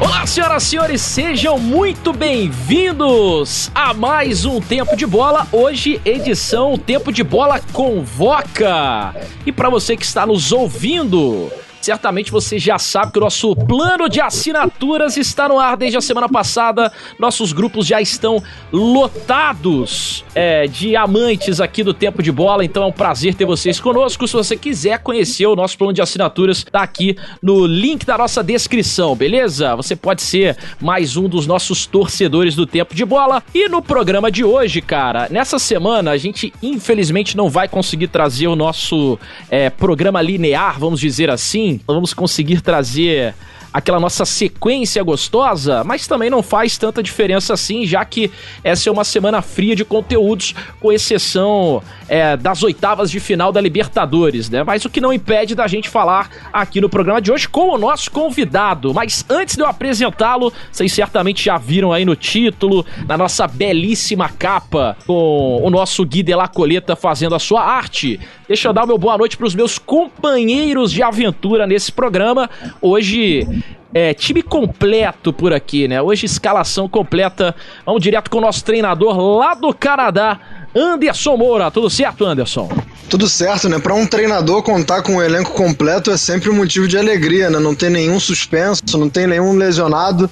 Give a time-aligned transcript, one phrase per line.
[0.00, 5.44] Olá, senhoras e senhores, sejam muito bem-vindos a mais um Tempo de Bola.
[5.50, 9.12] Hoje, edição Tempo de Bola Convoca.
[9.44, 11.50] E para você que está nos ouvindo,
[11.80, 16.00] Certamente você já sabe que o nosso plano de assinaturas está no ar desde a
[16.00, 16.92] semana passada.
[17.18, 18.42] Nossos grupos já estão
[18.72, 23.78] lotados é, de amantes aqui do Tempo de Bola, então é um prazer ter vocês
[23.78, 24.26] conosco.
[24.26, 28.42] Se você quiser conhecer o nosso plano de assinaturas, tá aqui no link da nossa
[28.42, 29.76] descrição, beleza?
[29.76, 33.42] Você pode ser mais um dos nossos torcedores do Tempo de Bola.
[33.54, 38.48] E no programa de hoje, cara, nessa semana a gente infelizmente não vai conseguir trazer
[38.48, 43.34] o nosso é, programa linear, vamos dizer assim vamos conseguir trazer
[43.72, 48.30] aquela nossa sequência gostosa, mas também não faz tanta diferença assim, já que
[48.64, 53.60] essa é uma semana fria de conteúdos, com exceção é, das oitavas de final da
[53.60, 54.64] Libertadores, né?
[54.64, 57.78] Mas o que não impede da gente falar aqui no programa de hoje com o
[57.78, 58.94] nosso convidado.
[58.94, 64.28] Mas antes de eu apresentá-lo, vocês certamente já viram aí no título, na nossa belíssima
[64.28, 68.18] capa, com o nosso Gui de la Coleta fazendo a sua arte.
[68.48, 72.48] Deixa eu dar o meu boa noite para os meus companheiros de aventura nesse programa.
[72.80, 73.46] Hoje
[73.92, 76.00] é, time completo por aqui, né?
[76.00, 77.54] Hoje escalação completa.
[77.84, 80.38] Vamos direto com o nosso treinador lá do Canadá,
[80.74, 81.70] Anderson Moura.
[81.70, 82.68] Tudo certo, Anderson?
[83.08, 83.78] Tudo certo, né?
[83.78, 87.58] Para um treinador contar com um elenco completo é sempre um motivo de alegria, né?
[87.58, 90.28] Não tem nenhum suspenso, não tem nenhum lesionado.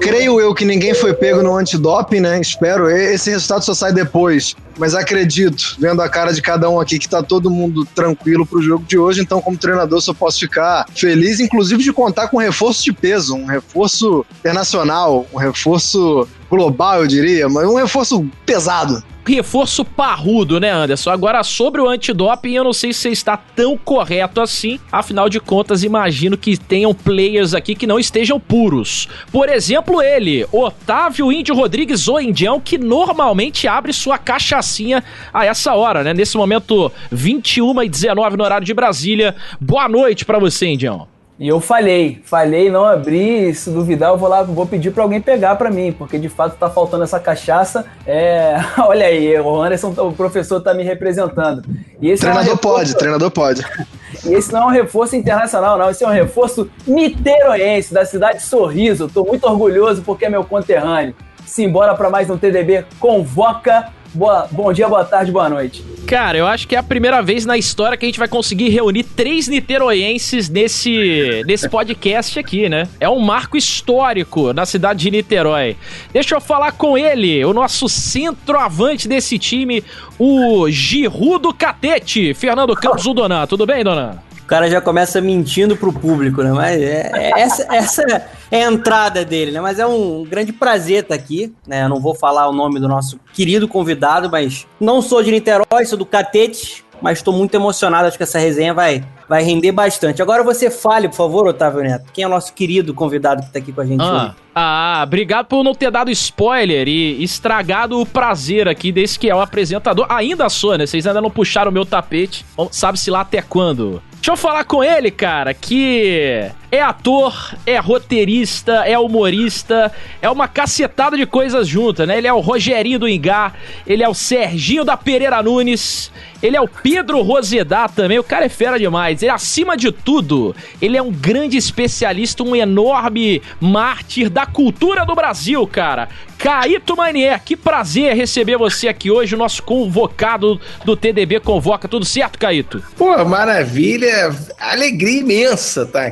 [0.00, 2.40] Creio eu que ninguém foi pego no antidoping, né?
[2.40, 2.90] Espero.
[2.90, 4.56] Esse resultado só sai depois.
[4.78, 8.60] Mas acredito, vendo a cara de cada um aqui, que tá todo mundo tranquilo pro
[8.60, 9.22] jogo de hoje.
[9.22, 13.46] Então, como treinador, só posso ficar feliz, inclusive, de contar com reforço de peso, um
[13.46, 19.02] reforço internacional, um reforço global, eu diria, mas um reforço pesado
[19.32, 21.10] reforço parrudo, né, Anderson?
[21.10, 24.78] Agora, sobre o antidoping, eu não sei se você está tão correto assim.
[24.90, 29.08] Afinal de contas, imagino que tenham players aqui que não estejam puros.
[29.32, 35.02] Por exemplo, ele, Otávio Índio Rodrigues, o indião, que normalmente abre sua cachaçinha
[35.32, 36.14] a essa hora, né?
[36.14, 39.34] Nesse momento, 21 e 19 no horário de Brasília.
[39.60, 41.15] Boa noite para você, indião.
[41.38, 43.54] E eu falhei, falhei, não abri.
[43.54, 46.56] Se duvidar, eu vou lá, vou pedir para alguém pegar para mim, porque de fato
[46.56, 47.84] tá faltando essa cachaça.
[48.06, 51.62] É, olha aí, o Anderson, o professor tá me representando.
[52.00, 52.76] E esse treinador é um reforço...
[52.76, 53.62] pode, treinador pode.
[54.24, 55.90] E esse não é um reforço internacional, não.
[55.90, 59.08] Esse é um reforço niteroense, da cidade de Sorriso.
[59.12, 61.14] Tô muito orgulhoso porque é meu conterrâneo.
[61.46, 65.84] Simbora para mais um TDB Convoca Boa, bom dia, boa tarde, boa noite.
[66.06, 68.70] Cara, eu acho que é a primeira vez na história que a gente vai conseguir
[68.70, 72.88] reunir três niteroenses nesse, nesse podcast aqui, né?
[72.98, 75.76] É um marco histórico na cidade de Niterói.
[76.14, 79.84] Deixa eu falar com ele, o nosso centroavante desse time,
[80.18, 83.46] o Giru Catete, Fernando Campos Donan.
[83.46, 84.16] Tudo bem, Donan?
[84.46, 86.52] O cara já começa mentindo pro público, né?
[86.52, 88.02] Mas é, é, essa, essa
[88.48, 89.60] é a entrada dele, né?
[89.60, 91.82] Mas é um grande prazer estar aqui, né?
[91.82, 95.84] Eu não vou falar o nome do nosso querido convidado, mas não sou de Niterói,
[95.84, 98.06] sou do Catete, mas estou muito emocionado.
[98.06, 100.22] Acho que essa resenha vai, vai render bastante.
[100.22, 103.58] Agora você fale, por favor, Otávio Neto, quem é o nosso querido convidado que está
[103.58, 104.34] aqui com a gente ah, hoje?
[104.54, 109.34] Ah, obrigado por não ter dado spoiler e estragado o prazer aqui desse que é
[109.34, 110.06] o apresentador.
[110.08, 110.86] Ainda sou, né?
[110.86, 112.46] Vocês ainda não puxaram o meu tapete.
[112.70, 114.00] Sabe-se lá até quando.
[114.26, 120.48] Deixa eu falar com ele, cara, que é ator, é roteirista, é humorista, é uma
[120.48, 122.18] cacetada de coisas juntas, né?
[122.18, 123.52] Ele é o Rogerinho do Ingá,
[123.86, 126.10] ele é o Serginho da Pereira Nunes,
[126.42, 129.22] ele é o Pedro Rosedá também, o cara é fera demais.
[129.22, 135.14] Ele, acima de tudo, ele é um grande especialista, um enorme mártir da cultura do
[135.14, 136.08] Brasil, cara.
[136.38, 141.88] Caíto Manier, que prazer receber você aqui hoje, o nosso convocado do TDB Convoca.
[141.88, 142.82] Tudo certo, Caíto?
[142.96, 146.06] Pô, maravilha, alegria imensa estar tá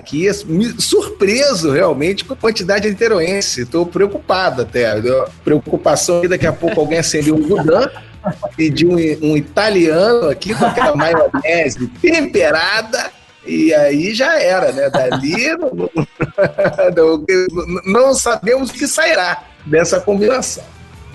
[0.46, 3.62] aqui, surpreso realmente com a quantidade de niteroense.
[3.62, 4.86] Estou preocupado até,
[5.44, 7.88] preocupação que daqui a pouco alguém acendeu um Gudan
[8.56, 8.96] pediu um,
[9.32, 13.10] um italiano aqui com aquela maionese temperada
[13.46, 14.88] e aí já era, né?
[14.88, 15.90] Dali não,
[16.96, 17.24] não,
[17.84, 20.64] não sabemos o que sairá dessa combinação.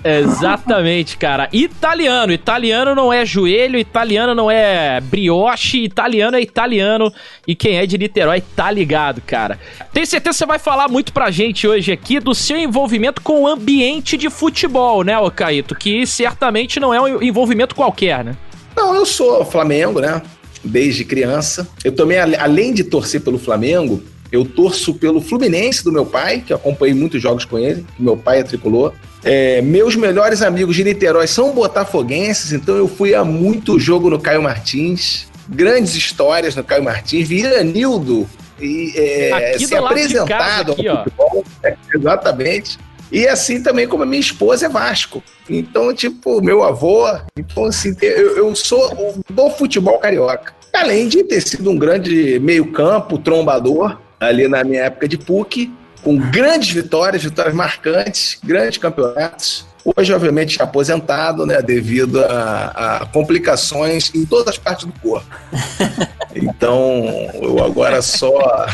[0.04, 1.48] Exatamente, cara.
[1.52, 2.32] Italiano.
[2.32, 7.12] Italiano não é joelho, italiano não é brioche, italiano é italiano.
[7.46, 9.58] E quem é de Niterói tá ligado, cara.
[9.92, 13.42] Tenho certeza que você vai falar muito pra gente hoje aqui do seu envolvimento com
[13.42, 15.74] o ambiente de futebol, né, Caíto?
[15.74, 18.36] Que certamente não é um envolvimento qualquer, né?
[18.76, 20.22] Não, eu sou Flamengo, né?
[20.62, 21.68] Desde criança.
[21.84, 26.52] Eu também, além de torcer pelo Flamengo, eu torço pelo Fluminense do meu pai, que
[26.52, 28.92] eu acompanhei muitos jogos com ele, que meu pai é tricolor.
[29.22, 34.18] É, meus melhores amigos de Niterói são botafoguenses, então eu fui a muito jogo no
[34.18, 35.26] Caio Martins.
[35.48, 37.26] Grandes histórias no Caio Martins.
[37.26, 38.28] Vi Iranildo
[38.60, 41.44] e é, ser apresentado aqui, ao futebol.
[41.94, 42.78] exatamente.
[43.10, 45.22] E assim também como a minha esposa é Vasco.
[45.48, 47.04] Então, tipo, meu avô.
[47.36, 50.54] Então, assim, eu, eu sou do futebol carioca.
[50.72, 55.72] Além de ter sido um grande meio-campo, trombador, ali na minha época de PUC,
[56.02, 59.66] com grandes vitórias, vitórias marcantes, grandes campeonatos.
[59.96, 65.26] Hoje, obviamente, aposentado, né, devido a, a, complicações em todas as partes do corpo.
[66.32, 67.02] Então,
[67.42, 68.64] eu agora só,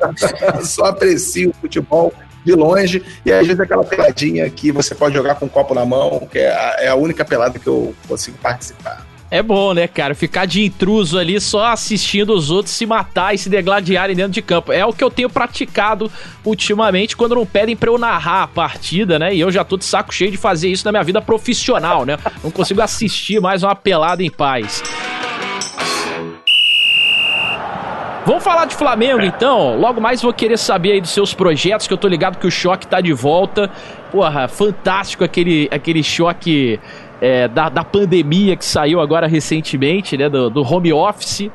[0.64, 2.10] só aprecio o futebol
[2.42, 5.84] de longe, e às vezes aquela peladinha que você pode jogar com um copo na
[5.84, 9.05] mão, que é a, é a única pelada que eu consigo participar.
[9.28, 10.14] É bom, né, cara?
[10.14, 14.40] Ficar de intruso ali só assistindo os outros se matar e se degladiarem dentro de
[14.40, 14.72] campo.
[14.72, 16.10] É o que eu tenho praticado
[16.44, 19.34] ultimamente quando não pedem pra eu narrar a partida, né?
[19.34, 22.16] E eu já tô de saco cheio de fazer isso na minha vida profissional, né?
[22.42, 24.82] Não consigo assistir mais uma pelada em paz.
[28.26, 29.78] Vamos falar de Flamengo então.
[29.78, 32.50] Logo mais vou querer saber aí dos seus projetos, que eu tô ligado que o
[32.50, 33.70] choque tá de volta.
[34.10, 36.80] Porra, fantástico aquele, aquele choque
[37.20, 40.28] é, da, da pandemia que saiu agora recentemente, né?
[40.28, 41.50] Do, do home office.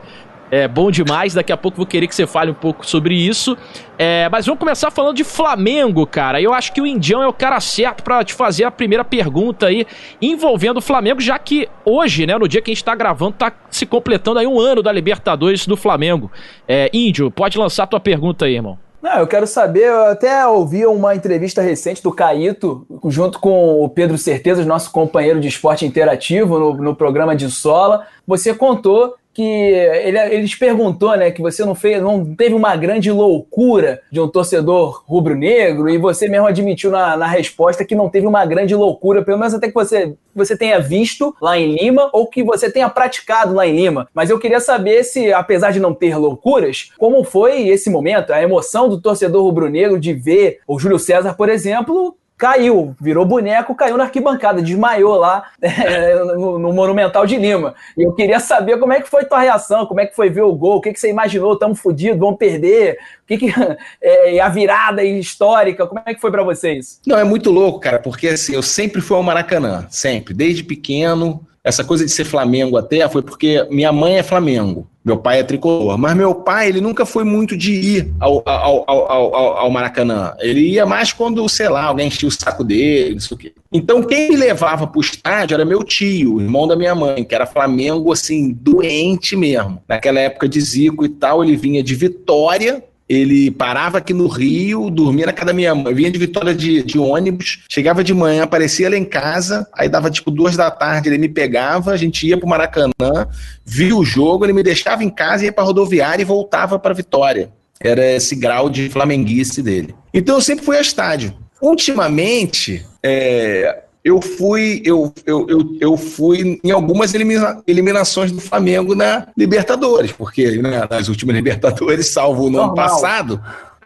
[0.51, 1.33] É bom demais.
[1.33, 3.57] Daqui a pouco vou querer que você fale um pouco sobre isso.
[3.97, 6.41] É, mas vamos começar falando de Flamengo, cara.
[6.41, 9.67] Eu acho que o Indião é o cara certo para te fazer a primeira pergunta
[9.67, 9.87] aí
[10.21, 13.53] envolvendo o Flamengo, já que hoje, né, no dia que a gente tá gravando, tá
[13.69, 16.29] se completando aí um ano da Libertadores do Flamengo.
[16.67, 18.77] É, Índio, pode lançar tua pergunta aí, irmão.
[19.01, 23.89] Não, eu quero saber, eu até ouvi uma entrevista recente do Caíto, junto com o
[23.89, 28.05] Pedro Certezas, nosso companheiro de esporte interativo no, no programa de Sola.
[28.27, 32.75] Você contou que ele, ele te perguntou, né, que você não fez, não teve uma
[32.75, 38.09] grande loucura de um torcedor rubro-negro e você mesmo admitiu na, na resposta que não
[38.09, 42.09] teve uma grande loucura, pelo menos até que você, você tenha visto lá em Lima
[42.11, 44.07] ou que você tenha praticado lá em Lima.
[44.13, 48.41] Mas eu queria saber se, apesar de não ter loucuras, como foi esse momento, a
[48.41, 53.95] emoção do torcedor rubro-negro de ver o Júlio César, por exemplo, caiu, virou boneco, caiu
[53.95, 57.75] na arquibancada, desmaiou lá é, no, no, Monumental de Lima.
[57.95, 60.41] E eu queria saber como é que foi tua reação, como é que foi ver
[60.41, 63.53] o gol, o que, que você imaginou, estamos fodidos, vamos perder, o que, que
[64.01, 66.99] é, a virada histórica, como é que foi para vocês?
[67.05, 71.45] Não, é muito louco, cara, porque assim, eu sempre fui ao Maracanã, sempre, desde pequeno,
[71.63, 74.87] essa coisa de ser Flamengo até foi porque minha mãe é Flamengo.
[75.03, 78.83] Meu pai é tricolor, mas meu pai ele nunca foi muito de ir ao, ao,
[78.87, 80.33] ao, ao, Maracanã.
[80.39, 83.53] Ele ia mais quando, sei lá, alguém enchia o saco dele, não sei o quê.
[83.71, 87.47] Então quem me levava pro estádio era meu tio, irmão da minha mãe, que era
[87.47, 89.81] Flamengo, assim, doente mesmo.
[89.87, 94.89] Naquela época de Zico e tal, ele vinha de Vitória ele parava aqui no Rio,
[94.89, 98.43] dormia na casa da minha mãe, vinha de Vitória de, de, ônibus, chegava de manhã,
[98.43, 102.25] aparecia lá em casa, aí dava tipo duas da tarde, ele me pegava, a gente
[102.25, 103.27] ia pro Maracanã,
[103.65, 107.51] via o jogo, ele me deixava em casa, ia pra rodoviária e voltava para Vitória.
[107.81, 109.93] Era esse grau de flamenguice dele.
[110.13, 111.33] Então eu sempre fui a estádio.
[111.61, 118.95] Ultimamente, é, eu fui, eu, eu, eu, eu fui em algumas elimina eliminações do Flamengo
[118.95, 123.41] na Libertadores, porque né, nas últimas Libertadores, salvo no ano passado,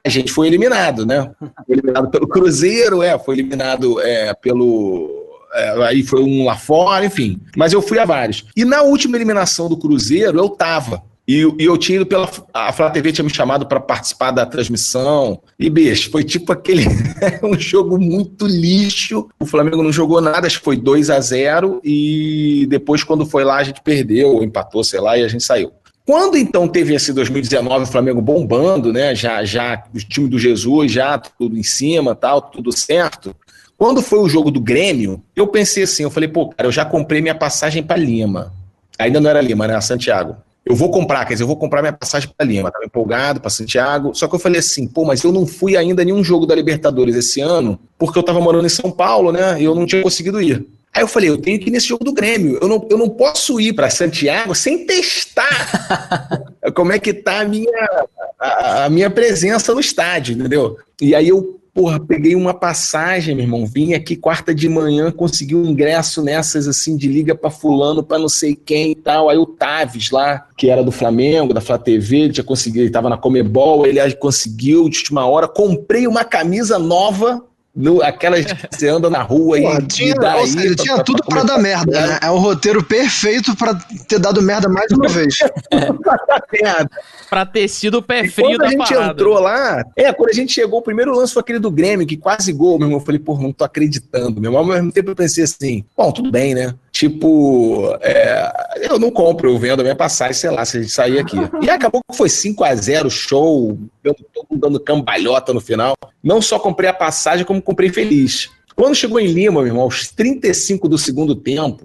[0.05, 1.31] a gente foi eliminado, né?
[1.39, 5.23] Foi eliminado pelo Cruzeiro, é, foi eliminado é, pelo.
[5.53, 7.41] É, aí foi um lá fora, enfim.
[7.57, 8.45] Mas eu fui a vários.
[8.55, 11.01] E na última eliminação do Cruzeiro, eu tava.
[11.27, 12.29] E, e, eu tinha ido pela.
[12.53, 15.41] A Flá TV tinha me chamado para participar da transmissão.
[15.57, 16.85] E, bicho, foi tipo aquele.
[17.41, 19.27] um jogo muito lixo.
[19.39, 23.43] O Flamengo não jogou nada, acho que foi 2 a 0 E depois, quando foi
[23.43, 25.71] lá, a gente perdeu, ou empatou, sei lá, e a gente saiu.
[26.05, 29.15] Quando então teve esse 2019, o Flamengo bombando, né?
[29.15, 33.35] Já, já o time do Jesus, já tudo em cima, tal, tudo certo.
[33.75, 36.85] Quando foi o jogo do Grêmio, eu pensei assim, eu falei, pô, cara, eu já
[36.85, 38.53] comprei minha passagem para Lima.
[38.99, 39.81] Ainda não era Lima, né?
[39.81, 43.39] Santiago eu vou comprar, quer dizer, eu vou comprar minha passagem para Lima, estava empolgado
[43.39, 44.15] para Santiago.
[44.15, 46.55] Só que eu falei assim, pô, mas eu não fui ainda a nenhum jogo da
[46.55, 49.61] Libertadores esse ano, porque eu estava morando em São Paulo, né?
[49.61, 50.65] E eu não tinha conseguido ir.
[50.91, 52.57] Aí eu falei, eu tenho que ir nesse jogo do Grêmio.
[52.59, 57.45] Eu não, eu não posso ir para Santiago sem testar como é que tá a
[57.45, 58.07] minha,
[58.39, 60.77] a, a minha presença no estádio, entendeu?
[60.99, 63.65] E aí eu Porra, peguei uma passagem, meu irmão.
[63.65, 68.17] Vim aqui quarta de manhã, consegui um ingresso nessas assim de liga para fulano, para
[68.17, 69.29] não sei quem e tal.
[69.29, 72.91] Aí o Taves lá, que era do Flamengo, da Flá TV, ele tinha conseguido, ele
[72.91, 75.49] tava na Comebol, ele conseguiu de última hora.
[75.49, 77.43] Comprei uma camisa nova
[77.75, 81.03] no, aquelas que você anda na rua Pô, e, tinha, e daí, seja, tinha pra,
[81.03, 82.19] tudo para dar merda, né?
[82.21, 83.75] É o roteiro perfeito para
[84.07, 85.35] ter dado merda mais uma vez.
[87.29, 89.11] para ter sido o pé frio quando a gente parada.
[89.11, 92.15] entrou lá, é, quando a gente chegou, o primeiro lance foi aquele do Grêmio, que
[92.15, 92.99] quase gol, meu irmão.
[92.99, 94.61] Eu falei, pô, não tô acreditando, meu irmão.
[94.61, 96.73] Ao mesmo tempo eu pensei assim, bom, tudo bem, né?
[96.95, 98.49] Tipo, é,
[98.89, 101.35] eu não compro, eu vendo a minha passagem, sei lá, se a gente sair aqui.
[101.61, 104.15] E acabou que foi 5 a 0 show, eu
[104.49, 105.93] mundo dando cambalhota no final.
[106.23, 108.49] Não só comprei a passagem, como comprei feliz.
[108.77, 111.83] Quando chegou em Lima, meu irmão, aos 35 do segundo tempo,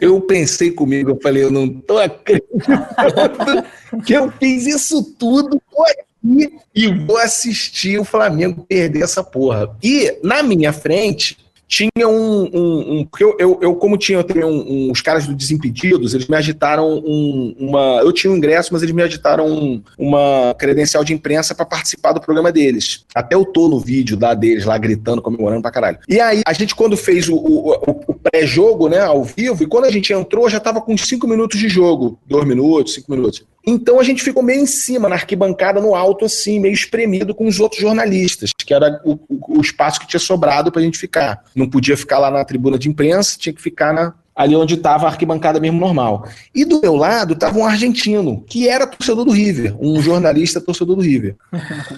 [0.00, 3.62] eu pensei comigo, eu falei, eu não tô acreditando
[4.06, 9.76] que eu fiz isso tudo, tô aqui e vou assistir o Flamengo perder essa porra.
[9.82, 11.36] E na minha frente
[11.68, 12.48] tinha um.
[12.52, 16.26] um, um porque eu, eu, eu, como tinha também um, os caras do Desimpedidos, eles
[16.26, 18.00] me agitaram uma.
[18.02, 22.20] Eu tinha um ingresso, mas eles me agitaram uma credencial de imprensa para participar do
[22.20, 23.04] programa deles.
[23.14, 25.98] Até eu tô no vídeo lá deles, lá gritando, comemorando pra caralho.
[26.08, 27.72] E aí, a gente, quando fez o, o,
[28.06, 31.58] o pré-jogo, né, ao vivo, e quando a gente entrou, já tava com cinco minutos
[31.58, 32.18] de jogo.
[32.26, 33.44] Dois minutos, cinco minutos.
[33.66, 37.46] Então a gente ficou meio em cima, na arquibancada, no alto, assim, meio espremido com
[37.46, 40.98] os outros jornalistas, que era o, o, o espaço que tinha sobrado para a gente
[40.98, 41.44] ficar.
[41.54, 45.06] Não podia ficar lá na tribuna de imprensa, tinha que ficar na, ali onde estava
[45.06, 46.26] a arquibancada mesmo normal.
[46.54, 50.94] E do meu lado estava um argentino, que era torcedor do River, um jornalista torcedor
[50.94, 51.34] do River.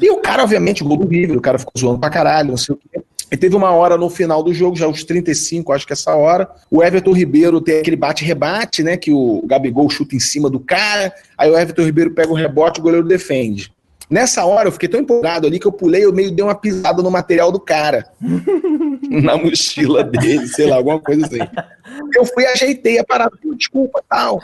[0.01, 2.75] E o cara, obviamente, gol do River, o cara ficou zoando pra caralho, não sei
[2.75, 3.01] o quê.
[3.31, 6.51] E teve uma hora no final do jogo, já os 35, acho que essa hora,
[6.71, 8.97] o Everton Ribeiro tem aquele bate-rebate, né?
[8.97, 12.81] Que o Gabigol chuta em cima do cara, aí o Everton Ribeiro pega o rebote
[12.81, 13.73] o goleiro defende.
[14.11, 17.01] Nessa hora eu fiquei tão empolgado ali que eu pulei, eu meio dei uma pisada
[17.01, 18.11] no material do cara.
[19.23, 21.39] na mochila dele, sei lá, alguma coisa assim.
[22.17, 24.41] Eu fui, ajeitei a parada, desculpa, tal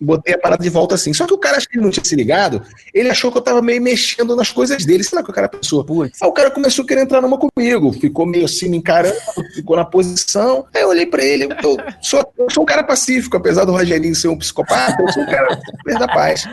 [0.00, 1.12] botei a parada de volta assim.
[1.12, 2.62] Só que o cara, acho que ele não tinha se ligado,
[2.92, 5.04] ele achou que eu tava meio mexendo nas coisas dele.
[5.04, 5.84] Sei lá que o cara pensou.
[5.84, 6.22] Putz.
[6.22, 9.16] Aí o cara começou a querer entrar numa comigo, ficou meio assim me encarando,
[9.54, 10.66] ficou na posição.
[10.74, 14.14] Aí eu olhei pra ele, eu sou, eu sou um cara pacífico, apesar do Rogerinho
[14.14, 15.58] ser um psicopata, eu sou um cara
[15.98, 16.44] da paz.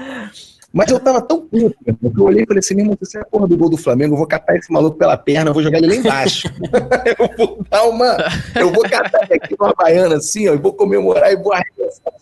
[0.74, 3.26] Mas eu tava tão puto, que eu olhei e falei assim, mesmo, você é a
[3.26, 5.78] porra do gol do Flamengo, eu vou catar esse maluco pela perna, eu vou jogar
[5.78, 6.48] ele lá embaixo.
[7.06, 8.18] eu vou dar uma.
[8.56, 12.14] Eu vou catar ele aqui numa baiana assim, ó, e vou comemorar e vou arremessar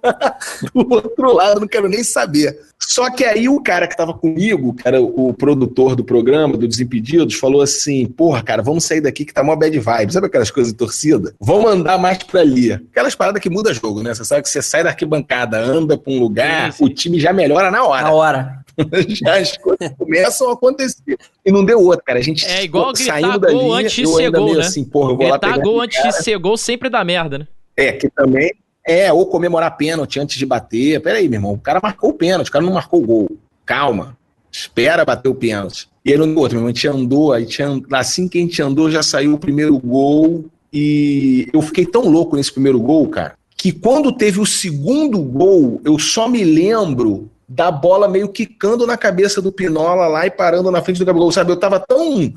[0.72, 2.56] do outro lado, não quero nem saber.
[2.78, 7.34] Só que aí o cara que tava comigo, cara, o produtor do programa, do Desimpedidos,
[7.34, 10.12] falou assim: porra, cara, vamos sair daqui que tá mó bad vibe.
[10.12, 11.34] Sabe aquelas coisas de torcida?
[11.38, 12.72] Vamos andar mais pra ali.
[12.72, 14.14] Aquelas paradas que muda jogo, né?
[14.14, 16.84] Você sabe que você sai da arquibancada, anda pra um lugar, sim, sim.
[16.84, 18.02] o time já melhora na hora.
[18.02, 18.60] Na hora.
[19.08, 21.18] já as coisas começam a acontecer.
[21.44, 22.18] E não deu outra, cara.
[22.18, 24.60] A gente é igual saindo dali, gol antes de ser gol, né?
[24.60, 27.48] Assim, porra, eu vou gritar lá gol antes de ser gol sempre dá merda, né?
[27.76, 28.52] É, que também
[28.86, 31.00] é, ou comemorar pênalti antes de bater.
[31.00, 33.30] Peraí, meu irmão, o cara marcou o pênalti, o cara não marcou o gol.
[33.64, 34.16] Calma,
[34.50, 35.88] espera bater o pênalti.
[36.04, 38.60] E aí no outro, meu irmão, a gente andou, aí tinha, assim que a gente
[38.62, 40.46] andou, já saiu o primeiro gol.
[40.72, 45.80] E eu fiquei tão louco nesse primeiro gol, cara, que quando teve o segundo gol,
[45.84, 50.70] eu só me lembro da bola meio quicando na cabeça do Pinola lá e parando
[50.70, 51.50] na frente do Gabigol, sabe?
[51.50, 52.32] Eu tava tão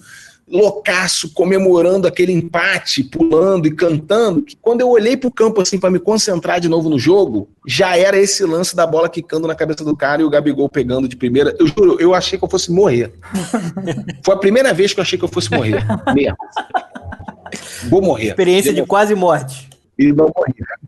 [0.47, 5.91] loucaço, comemorando aquele empate, pulando e cantando, que quando eu olhei pro campo assim para
[5.91, 9.83] me concentrar de novo no jogo, já era esse lance da bola quicando na cabeça
[9.85, 11.55] do cara e o Gabigol pegando de primeira.
[11.59, 13.13] Eu juro, eu achei que eu fosse morrer.
[14.25, 15.85] Foi a primeira vez que eu achei que eu fosse morrer.
[16.13, 16.37] Mesmo.
[17.87, 18.29] Vou morrer.
[18.29, 19.69] Experiência de quase morte.
[19.97, 20.79] E não morri, cara.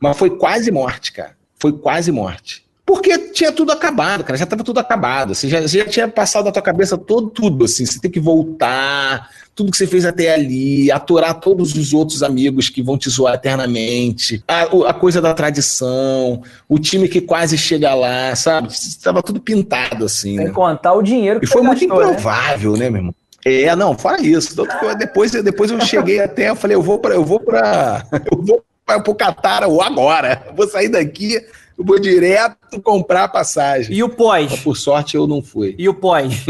[0.00, 1.36] Mas foi quase morte, cara.
[1.58, 2.63] Foi quase morte.
[2.86, 5.34] Porque tinha tudo acabado, cara, já estava tudo acabado.
[5.34, 7.86] Você já, você já, tinha passado da tua cabeça todo, tudo, assim.
[7.86, 12.68] Você tem que voltar, tudo que você fez até ali, aturar todos os outros amigos
[12.68, 17.94] que vão te zoar eternamente, a, a coisa da tradição, o time que quase chega
[17.94, 18.68] lá, sabe?
[18.68, 20.36] Estava tudo pintado, assim.
[20.36, 20.50] Sem né?
[20.50, 22.10] contar o dinheiro que E foi muito gastou, né?
[22.10, 22.78] improvável, né?
[22.80, 23.14] né, meu irmão?
[23.46, 24.54] É, não, fora isso.
[24.98, 28.62] Depois, depois eu cheguei até, eu falei, eu vou para, eu vou para, eu vou
[28.84, 30.42] para o Catar agora.
[30.48, 31.40] Eu vou sair daqui
[31.78, 33.94] eu vou direto comprar a passagem.
[33.94, 34.50] E o pós?
[34.50, 35.74] Mas, por sorte, eu não fui.
[35.78, 36.44] E o pós?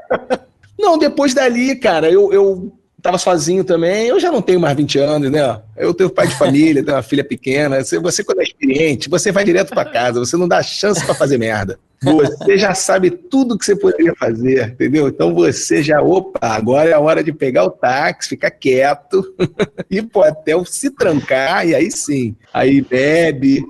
[0.78, 4.06] não, depois dali, cara, eu, eu tava sozinho também.
[4.06, 5.60] Eu já não tenho mais 20 anos, né?
[5.76, 7.82] Eu tenho pai de família, tenho uma filha pequena.
[7.82, 11.14] Você, você quando é experiente, você vai direto para casa, você não dá chance para
[11.14, 11.78] fazer merda.
[12.02, 15.06] Você já sabe tudo que você poderia fazer, entendeu?
[15.06, 19.22] Então você já, opa, agora é a hora de pegar o táxi, ficar quieto
[19.88, 22.34] e pô, até se trancar, e aí sim.
[22.52, 23.64] Aí bebe,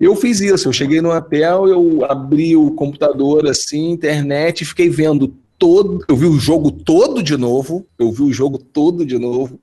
[0.00, 5.34] eu fiz isso, eu cheguei no hotel, eu abri o computador assim, internet, fiquei vendo
[5.58, 9.58] todo, eu vi o jogo todo de novo, eu vi o jogo todo de novo,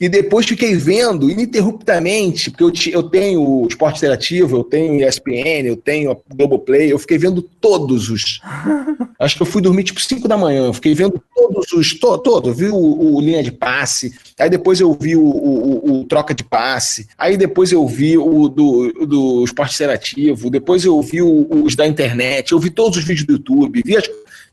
[0.00, 5.66] e depois fiquei vendo ininterruptamente, porque eu, eu tenho o Esporte Interativo, eu tenho ESPN,
[5.66, 8.40] eu tenho a Globoplay, eu fiquei vendo todos os.
[9.18, 11.94] Acho que eu fui dormir tipo 5 da manhã, eu fiquei vendo todos os.
[11.94, 16.04] To, todo, vi o, o, linha de passe, aí depois eu vi o, o, o,
[16.04, 21.22] troca de passe, aí depois eu vi o do, do Esporte Interativo, depois eu vi
[21.22, 24.08] os da internet, eu vi todos os vídeos do YouTube, vi as.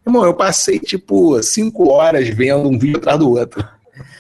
[0.06, 3.75] Irmão, eu passei tipo 5 horas vendo um vídeo atrás do outro.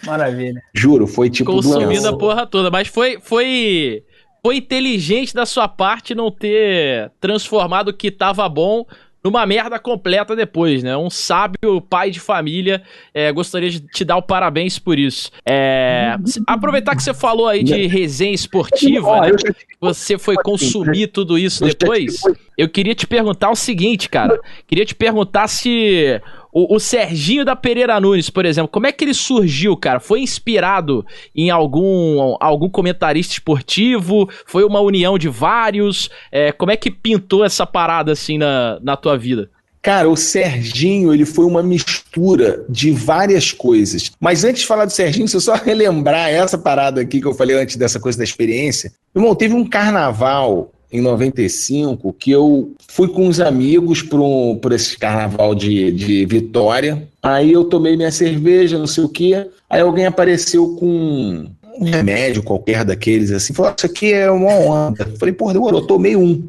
[0.06, 0.62] Maravilha.
[0.74, 2.70] Juro, foi tipo Consumindo a porra toda.
[2.70, 4.04] Mas foi, foi,
[4.44, 8.86] foi inteligente da sua parte não ter transformado o que tava bom
[9.26, 10.96] numa merda completa depois, né?
[10.96, 12.84] Um sábio pai de família.
[13.12, 15.32] é, gostaria de te dar o parabéns por isso.
[15.44, 16.16] É,
[16.46, 19.32] aproveitar que você falou aí de resenha esportiva, né?
[19.82, 22.22] Você foi consumir tudo isso depois.
[22.56, 24.40] Eu queria te perguntar o seguinte, cara.
[24.68, 26.22] Queria te perguntar se
[26.56, 30.00] o, o Serginho da Pereira Nunes, por exemplo, como é que ele surgiu, cara?
[30.00, 34.30] Foi inspirado em algum, algum comentarista esportivo?
[34.46, 36.10] Foi uma união de vários?
[36.32, 39.50] É, como é que pintou essa parada assim na, na tua vida?
[39.82, 44.12] Cara, o Serginho, ele foi uma mistura de várias coisas.
[44.18, 47.34] Mas antes de falar do Serginho, se eu só relembrar essa parada aqui que eu
[47.34, 48.94] falei antes dessa coisa da experiência.
[49.14, 54.76] Irmão, teve um carnaval em 95 que eu fui com uns amigos para um, pra
[54.76, 57.08] esse carnaval de, de Vitória.
[57.22, 59.48] Aí eu tomei minha cerveja, não sei o quê.
[59.70, 65.06] Aí alguém apareceu com um remédio qualquer daqueles assim, falou: Isso aqui é uma onda.
[65.20, 66.48] Falei, porra, demorou, tomei um.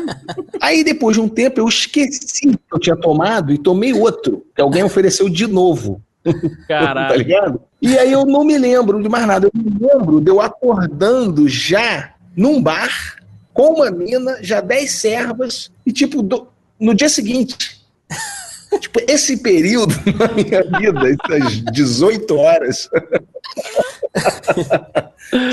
[0.60, 4.62] Aí depois de um tempo eu esqueci que eu tinha tomado e tomei outro, que
[4.62, 6.00] alguém ofereceu de novo.
[6.66, 7.18] Tá Caralho.
[7.18, 7.60] ligado?
[7.82, 9.46] E aí eu não me lembro de mais nada.
[9.46, 13.18] Eu me lembro de eu acordando já num bar
[13.54, 16.46] com uma mina, já 10 servas, e tipo, do-
[16.78, 17.80] no dia seguinte.
[18.80, 22.90] tipo, esse período na minha vida, essas 18 horas,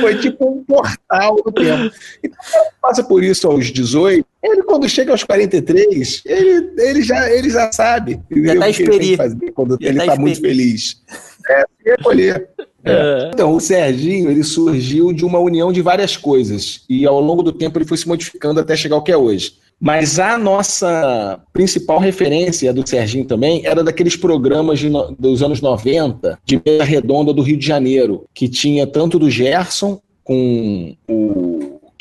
[0.02, 1.94] foi tipo um portal do tempo.
[2.24, 2.38] Então,
[2.82, 7.72] passa por isso aos 18, ele quando chega aos 43, ele, ele, já, ele já
[7.72, 10.34] sabe Já tá o que ele tem que fazer quando já ele tá está muito
[10.36, 11.02] experi- feliz.
[11.50, 12.50] É, se recolher.
[12.84, 13.30] É.
[13.32, 16.82] Então, o Serginho, ele surgiu de uma união de várias coisas.
[16.90, 19.54] E ao longo do tempo ele foi se modificando até chegar ao que é hoje.
[19.80, 26.40] Mas a nossa principal referência do Serginho também era daqueles programas no- dos anos 90,
[26.44, 31.51] de mesa redonda do Rio de Janeiro, que tinha tanto do Gerson com o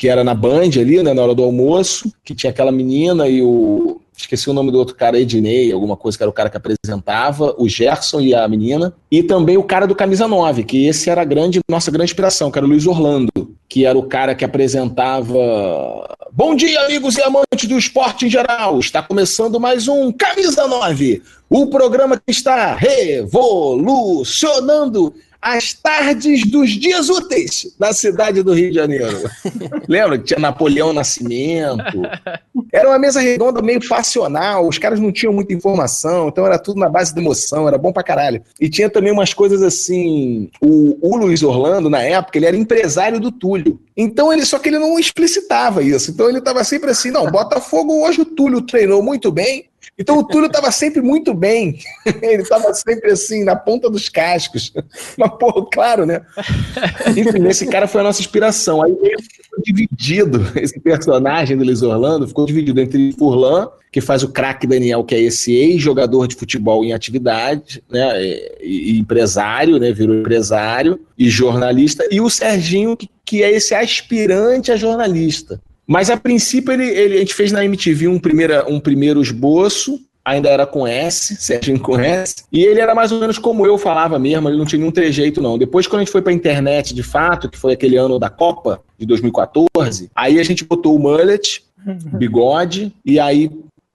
[0.01, 3.43] que era na Band ali, né, na hora do almoço, que tinha aquela menina e
[3.43, 6.57] o esqueci o nome do outro cara, Ednei, alguma coisa que era o cara que
[6.57, 11.07] apresentava, o Gerson e a menina, e também o cara do Camisa 9, que esse
[11.07, 13.29] era a grande, nossa grande inspiração, que era o Luiz Orlando,
[13.69, 15.37] que era o cara que apresentava
[16.33, 18.79] Bom dia, amigos e amantes do esporte em geral.
[18.79, 27.09] Está começando mais um Camisa 9, o programa que está revolucionando as tardes dos dias
[27.09, 29.29] úteis na cidade do Rio de Janeiro.
[29.89, 32.01] Lembra que tinha Napoleão Nascimento?
[32.71, 36.79] Era uma mesa redonda meio passional, os caras não tinham muita informação, então era tudo
[36.79, 38.43] na base de emoção, era bom pra caralho.
[38.59, 40.49] E tinha também umas coisas assim.
[40.61, 43.79] O, o Luiz Orlando, na época, ele era empresário do Túlio.
[43.97, 46.11] Então ele, só que ele não explicitava isso.
[46.11, 49.70] Então ele tava sempre assim: não, Botafogo hoje o Túlio treinou muito bem.
[49.97, 51.79] Então o Túlio tava sempre muito bem.
[52.21, 54.73] Ele tava sempre assim, na ponta dos cascos.
[55.17, 56.21] Mas, pô, claro, né?
[57.09, 58.81] Enfim, esse cara foi a nossa inspiração.
[58.81, 64.23] Aí ele ficou dividido, esse personagem do Luiz Orlando ficou dividido entre Furlan, que faz
[64.23, 68.23] o craque Daniel, que é esse ex-jogador de futebol em atividade, né?
[68.61, 69.91] E, e empresário, né?
[69.91, 75.61] Virou empresário e jornalista, e o Serginho, que, que é esse aspirante a jornalista.
[75.91, 79.99] Mas a princípio ele, ele- a gente fez na MTV um, primeira, um primeiro esboço,
[80.23, 83.77] ainda era com S, Serginho com S, e ele era mais ou menos como eu
[83.77, 85.57] falava mesmo, ele não tinha nenhum trejeito não.
[85.57, 88.81] Depois quando a gente foi pra internet de fato, que foi aquele ano da Copa
[88.97, 91.61] de 2014, aí a gente botou o mullet,
[92.17, 93.51] bigode, e aí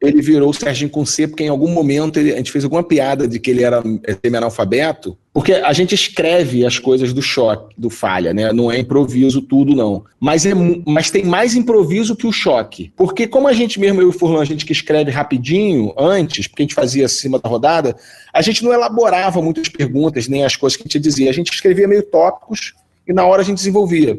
[0.06, 2.82] ele virou o Serginho com C, porque em algum momento ele- a gente fez alguma
[2.82, 7.74] piada de que ele era é, semi-analfabeto, porque a gente escreve as coisas do choque,
[7.76, 8.52] do falha, né?
[8.52, 10.04] Não é improviso tudo, não.
[10.18, 10.52] Mas, é,
[10.86, 12.90] mas tem mais improviso que o choque.
[12.96, 16.46] Porque como a gente mesmo, eu e o Furlan, a gente que escreve rapidinho, antes,
[16.46, 17.96] porque a gente fazia acima da rodada,
[18.32, 21.28] a gente não elaborava muitas perguntas, nem as coisas que a gente dizia.
[21.28, 22.72] A gente escrevia meio tópicos
[23.06, 24.18] e na hora a gente desenvolvia.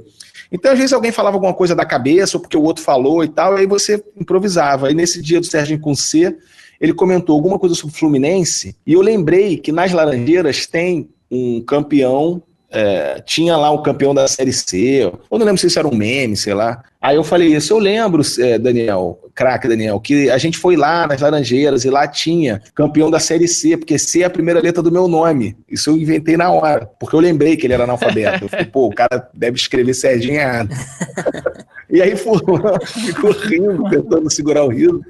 [0.52, 3.28] Então, às vezes, alguém falava alguma coisa da cabeça, ou porque o outro falou e
[3.28, 4.88] tal, e aí você improvisava.
[4.88, 6.36] Aí, nesse dia do Serginho com C,
[6.80, 11.62] ele comentou alguma coisa sobre o Fluminense, e eu lembrei que nas Laranjeiras tem um
[11.62, 12.42] campeão,
[12.78, 15.96] é, tinha lá um campeão da Série C, eu não lembro se isso era um
[15.96, 16.84] meme, sei lá.
[17.02, 21.08] Aí eu falei isso, eu lembro, é, Daniel, craque Daniel, que a gente foi lá
[21.08, 24.84] nas Laranjeiras e lá tinha campeão da Série C, porque C é a primeira letra
[24.84, 25.58] do meu nome.
[25.68, 28.46] Isso eu inventei na hora, porque eu lembrei que ele era analfabeto.
[28.46, 30.38] Eu falei, pô, o cara deve escrever Serginho.
[31.90, 35.02] E aí fulano ficou rindo, tentando segurar o riso,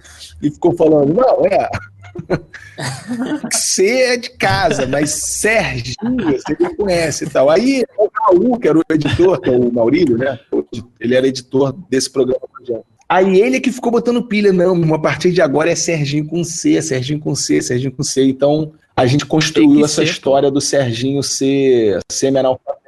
[0.43, 1.67] e ficou falando, não, é.
[3.51, 7.49] C é de casa, mas Serginho você não conhece e tal.
[7.49, 10.39] Aí o Raul, que era o editor, que é o Maurílio, né?
[10.99, 12.41] Ele era editor desse programa.
[13.09, 16.81] Aí ele que ficou botando pilha, não, a partir de agora é Serginho com C,
[16.81, 18.23] Serginho com C, Serginho com C.
[18.25, 20.03] Então, a gente construiu essa ser.
[20.03, 22.77] história do Serginho ser semi-analfabeto.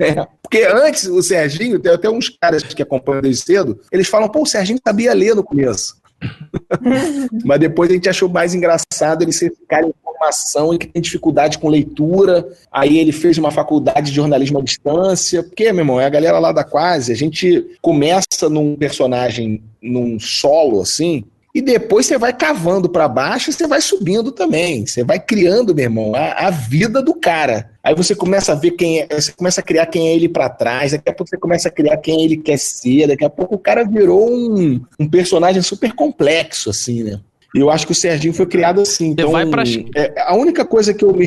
[0.00, 0.24] É.
[0.40, 4.42] Porque antes o Serginho, tem até uns caras que acompanham desde cedo, eles falam, pô,
[4.42, 5.96] o Serginho sabia ler no começo.
[7.44, 11.02] Mas depois a gente achou mais engraçado ele ser cara em formação e que tem
[11.02, 12.46] dificuldade com leitura.
[12.70, 15.42] Aí ele fez uma faculdade de jornalismo à distância.
[15.42, 17.12] Porque, meu irmão, é a galera lá da quase.
[17.12, 21.24] A gente começa num personagem, num solo assim,
[21.54, 24.84] e depois você vai cavando para baixo e você vai subindo também.
[24.84, 27.70] Você vai criando, meu irmão, a, a, vida do cara.
[27.80, 30.48] Aí você começa a ver quem é, você começa a criar quem é ele para
[30.48, 33.54] trás, daqui a pouco você começa a criar quem ele quer ser, daqui a pouco
[33.54, 37.20] o cara virou um, um personagem super complexo, assim, né?
[37.54, 39.10] E eu acho que o Serginho foi criado assim.
[39.10, 39.62] Então, vai pra...
[39.94, 41.24] é, a única coisa que eu me.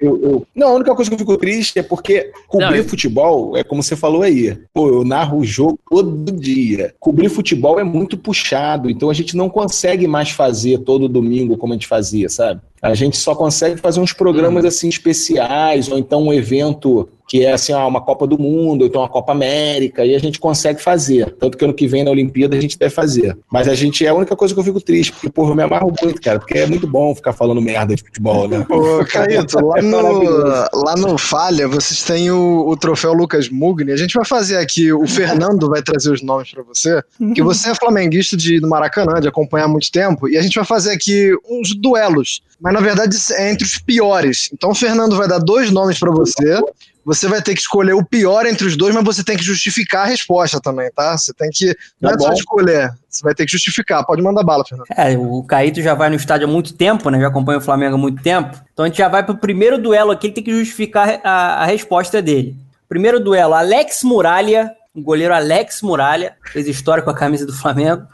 [0.00, 2.84] Eu, eu, não, a única coisa que eu fico triste é porque cobrir não, eu...
[2.84, 4.56] futebol, é como você falou aí.
[4.72, 6.94] Pô, eu narro o jogo todo dia.
[7.00, 11.72] Cobrir futebol é muito puxado, então a gente não consegue mais fazer todo domingo como
[11.72, 12.60] a gente fazia, sabe?
[12.84, 14.68] A gente só consegue fazer uns programas uhum.
[14.68, 19.00] assim especiais, ou então um evento que é assim, uma Copa do Mundo, ou então
[19.00, 21.34] uma Copa América, e a gente consegue fazer.
[21.40, 23.36] Tanto que ano que vem na Olimpíada a gente deve fazer.
[23.50, 25.62] Mas a gente é a única coisa que eu fico triste, porque, porra, eu me
[25.62, 28.66] amarro muito, cara, porque é muito bom ficar falando merda de futebol, né?
[28.68, 33.92] Ô, Caíto, lá no, lá no Falha, vocês têm o, o troféu Lucas Mugni.
[33.92, 37.02] A gente vai fazer aqui, o Fernando vai trazer os nomes para você,
[37.34, 40.56] que você é flamenguista de, do Maracanã, de acompanhar há muito tempo, e a gente
[40.56, 44.50] vai fazer aqui uns duelos mas na verdade é entre os piores.
[44.52, 46.60] Então o Fernando vai dar dois nomes para você.
[47.04, 50.02] Você vai ter que escolher o pior entre os dois, mas você tem que justificar
[50.02, 51.16] a resposta também, tá?
[51.16, 51.76] Você tem que.
[52.00, 54.04] Não tá é só escolher, você vai ter que justificar.
[54.04, 54.88] Pode mandar bala, Fernando.
[54.96, 57.20] É, o Caíto já vai no estádio há muito tempo, né?
[57.20, 58.58] Já acompanha o Flamengo há muito tempo.
[58.72, 61.66] Então a gente já vai pro primeiro duelo aqui, ele tem que justificar a, a
[61.66, 62.56] resposta dele.
[62.88, 68.06] Primeiro duelo, Alex Muralha o goleiro Alex Muralha, fez história com a camisa do Flamengo,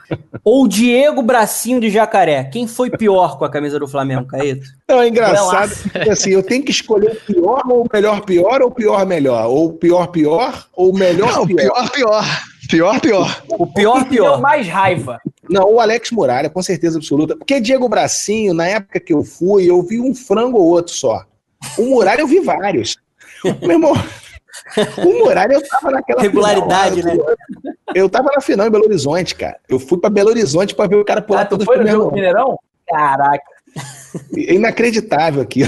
[0.43, 2.45] ou Diego Bracinho de Jacaré?
[2.45, 4.67] Quem foi pior com a camisa do Flamengo, Caíto?
[4.89, 5.73] Não, é engraçado,
[6.11, 9.47] assim, eu tenho que escolher o pior ou o melhor pior ou o pior melhor?
[9.47, 11.61] Ou o pior pior ou o melhor Não, pior?
[11.61, 12.25] pior pior.
[12.71, 13.43] Pior pior.
[13.49, 14.41] O pior pior.
[14.41, 15.21] mais raiva.
[15.51, 17.37] Não, o Alex Muralha, com certeza absoluta.
[17.37, 21.25] Porque Diego Bracinho, na época que eu fui, eu vi um frango ou outro só.
[21.77, 22.97] O Muralha eu vi vários.
[23.61, 23.93] Meu irmão,
[24.99, 27.73] o Muralha, eu tava naquela Regularidade, final, né?
[27.95, 29.59] Eu, tava na final em Belo Horizonte, cara.
[29.69, 32.13] Eu fui pra Belo Horizonte pra ver o cara pular ah, todo foi no jogo
[32.13, 32.59] Mineirão?
[32.89, 33.45] Caraca.
[34.37, 35.63] Inacreditável aqui.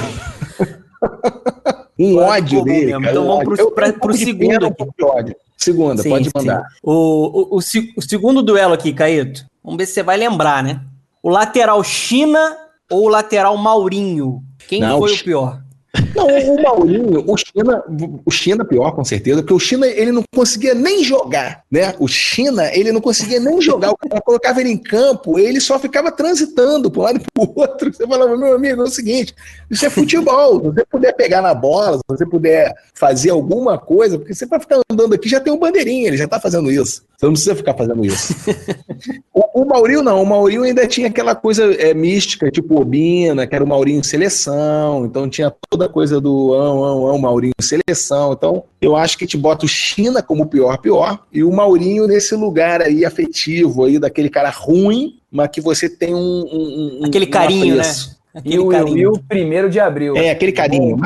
[1.99, 2.93] um ódio dele.
[2.93, 4.85] Cara, então vamos pro, pra, pro segundo aqui.
[5.03, 5.37] Ódio.
[5.57, 6.65] Segunda, sim, pode mandar.
[6.83, 9.47] O, o, o, o, segundo duelo aqui, Caíto.
[9.63, 10.81] Vamos ver se você vai lembrar, né?
[11.23, 12.57] O lateral China
[12.91, 14.43] ou o lateral Maurinho?
[14.67, 15.62] Quem Não, foi o pior?
[16.15, 17.85] Não, o Maurinho, o China,
[18.25, 21.95] o China pior com certeza, porque o China ele não conseguia nem jogar, né?
[21.99, 25.79] O China ele não conseguia nem jogar, o cara colocava ele em campo, ele só
[25.79, 27.93] ficava transitando para um lado e para o outro.
[27.93, 29.35] Você falava, meu amigo, é o seguinte,
[29.71, 30.61] isso é futebol.
[30.61, 34.61] Se você puder pegar na bola, se você puder fazer alguma coisa, porque você vai
[34.61, 37.05] ficar andando aqui, já tem um bandeirinha, ele já está fazendo isso.
[37.23, 38.35] Você não precisa ficar fazendo isso.
[39.33, 43.55] o, o Maurinho não, o Maurinho ainda tinha aquela coisa é, mística, tipo Obina, que
[43.55, 48.33] era o Maurinho seleção, então tinha toda a coisa do ão, ão, ão, Maurinho seleção.
[48.33, 52.35] Então, eu acho que te bota o China como pior, pior, e o Maurinho nesse
[52.35, 56.19] lugar aí afetivo aí, daquele cara ruim, mas que você tem um.
[56.19, 57.83] um, um aquele carinho, né?
[58.35, 58.97] Aquele e, carinho.
[58.97, 60.17] o, e o primeiro de abril.
[60.17, 60.97] É, aquele carinho.
[60.97, 61.03] Bom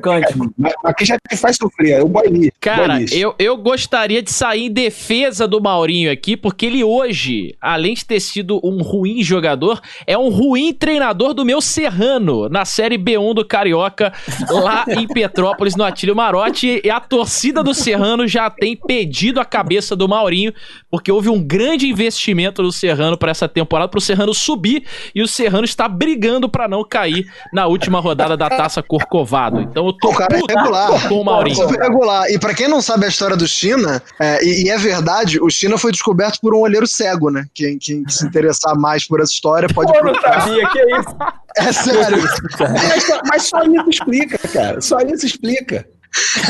[0.00, 0.52] cântico.
[0.84, 2.28] Aqui já te faz sofrer, é o boy
[2.60, 7.94] Cara, eu, eu gostaria de sair em defesa do Maurinho aqui, porque ele hoje, além
[7.94, 12.98] de ter sido um ruim jogador, é um ruim treinador do meu Serrano, na Série
[12.98, 14.12] B1 do Carioca,
[14.50, 16.80] lá em Petrópolis, no Atílio Marotti.
[16.84, 20.52] E a torcida do Serrano já tem pedido a cabeça do Maurinho,
[20.90, 25.22] porque houve um grande investimento no Serrano para essa temporada, para o Serrano subir, e
[25.22, 29.67] o Serrano está brigando para não cair na última rodada da Taça Corcovado.
[29.70, 31.08] Então eu tô o cara é regular.
[31.08, 31.62] com o Maurinho.
[31.62, 32.30] É regular.
[32.30, 35.50] E pra quem não sabe a história do China, é, e, e, é verdade, o
[35.50, 37.46] China foi descoberto por um olheiro cego, né?
[37.54, 41.16] Quem, quem se interessar mais por essa história pode Pô, não sabia, que é isso?
[41.56, 42.22] É sério.
[42.88, 44.80] mas, só, mas só isso explica, cara.
[44.80, 45.86] Só isso explica.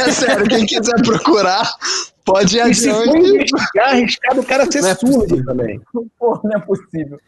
[0.00, 1.70] É sério, quem quiser procurar,
[2.24, 3.48] pode ir adiante.
[3.48, 5.80] Se for arriscado o cara ser é surdo também.
[6.18, 7.18] Porra, não é possível.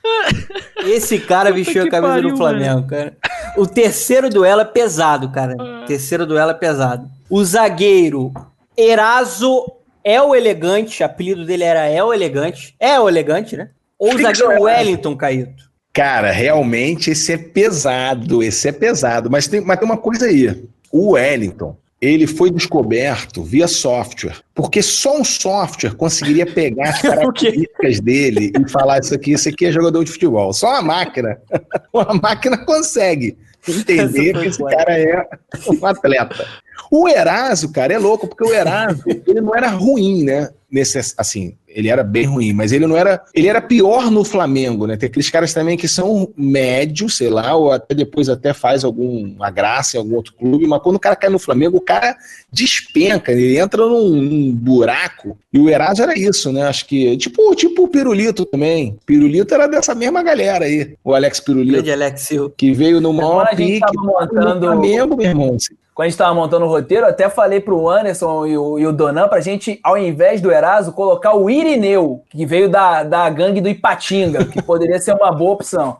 [0.85, 3.17] Esse cara vestiu a camisa pariu, do Flamengo, cara.
[3.57, 5.57] O terceiro duelo é pesado, cara.
[5.83, 7.09] O terceiro duelo é pesado.
[7.29, 8.33] O zagueiro
[8.77, 12.75] Eraso é o elegante, apelido dele era É o elegante.
[12.79, 13.71] É o elegante, né?
[13.99, 15.71] Ou o zagueiro Wellington, Caíto.
[15.93, 19.29] Cara, realmente esse é pesado, esse é pesado.
[19.31, 20.65] Mas tem, mas tem uma coisa aí.
[20.91, 28.01] O Wellington, ele foi descoberto via software, porque só um software conseguiria pegar as características
[28.01, 30.53] dele e falar isso aqui, isso aqui é jogador de futebol.
[30.53, 31.39] Só uma máquina,
[31.93, 33.37] uma máquina consegue.
[33.69, 35.29] entender que esse cara é
[35.69, 36.47] um atleta.
[36.91, 40.51] O Eraso, cara, é louco, porque o Eraso, ele não era ruim, né?
[40.73, 43.21] Nesse, assim, ele era bem ruim, mas ele não era.
[43.35, 44.97] Ele era pior no Flamengo, né?
[44.97, 49.51] Tem aqueles caras também que são médios, sei lá, ou até depois até faz alguma
[49.51, 52.17] graça em algum outro clube, mas quando o cara cai no Flamengo, o cara
[52.53, 55.37] despenca, ele entra num, num buraco.
[55.53, 56.63] E o Eraso era isso, né?
[56.63, 57.17] Acho que.
[57.17, 58.97] Tipo, tipo o Pirulito também.
[59.05, 60.95] Pirulito era dessa mesma galera aí.
[61.03, 61.73] O Alex Pirulito.
[61.73, 62.53] Grande Alex Silva.
[62.57, 63.81] Que veio no maior pique.
[63.81, 65.57] tava montando- no Flamengo, meu irmão.
[65.95, 68.87] Quando a gente tava montando o roteiro, eu até falei pro Anderson e o, e
[68.87, 73.29] o Donan pra gente, ao invés do Eraso, colocar o Irineu, que veio da, da
[73.29, 75.99] gangue do Ipatinga, que poderia ser uma boa opção.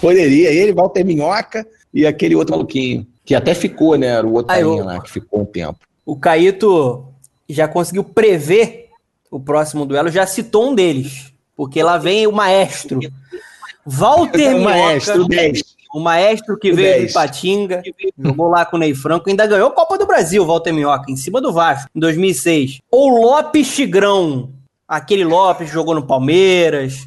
[0.00, 3.06] Poderia, ele, Walter Minhoca e aquele outro maluquinho.
[3.24, 4.08] Que até ficou, né?
[4.08, 5.78] Era o outro eu- carinha lá, que ficou um tempo.
[6.04, 7.06] O Caíto
[7.48, 8.88] já conseguiu prever
[9.30, 11.32] o próximo duelo, já citou um deles.
[11.56, 12.98] Porque lá vem o maestro.
[13.86, 15.71] Walter o maestro, o Minhoca, 10.
[15.94, 17.04] O maestro que O veio 10.
[17.04, 17.82] do Ipatinga,
[18.18, 21.16] jogou lá com o Ney Franco, ainda ganhou a Copa do Brasil, Walter Minhoca, em
[21.16, 22.78] cima do Vasco, em 2006.
[22.90, 24.50] Ou Lopes Tigrão,
[24.88, 27.06] aquele Lopes que jogou no Palmeiras.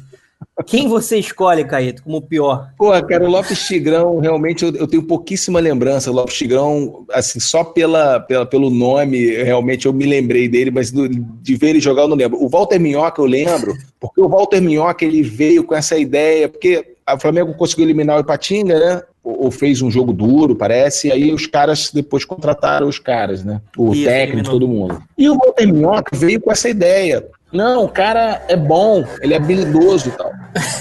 [0.66, 2.70] Quem você escolhe, Caíto, como o pior?
[2.78, 6.10] Pô, cara, o Lopes Tigrão, realmente eu, eu tenho pouquíssima lembrança.
[6.10, 10.90] O Lopes Tigrão, assim, só pela, pela, pelo nome, realmente eu me lembrei dele, mas
[10.90, 12.42] do- de ver ele jogar eu não lembro.
[12.42, 16.95] O Walter Minhoca eu lembro, porque o Walter Minhoca ele veio com essa ideia, porque
[17.14, 19.02] o Flamengo conseguiu eliminar o Ipatinga, né?
[19.22, 23.60] Ou fez um jogo duro, parece, e aí os caras depois contrataram os caras, né?
[23.76, 25.02] O Isso, técnico, todo mundo.
[25.16, 27.24] E o Walter Minhoca veio com essa ideia.
[27.52, 30.32] Não, o cara é bom, ele é habilidoso e tal.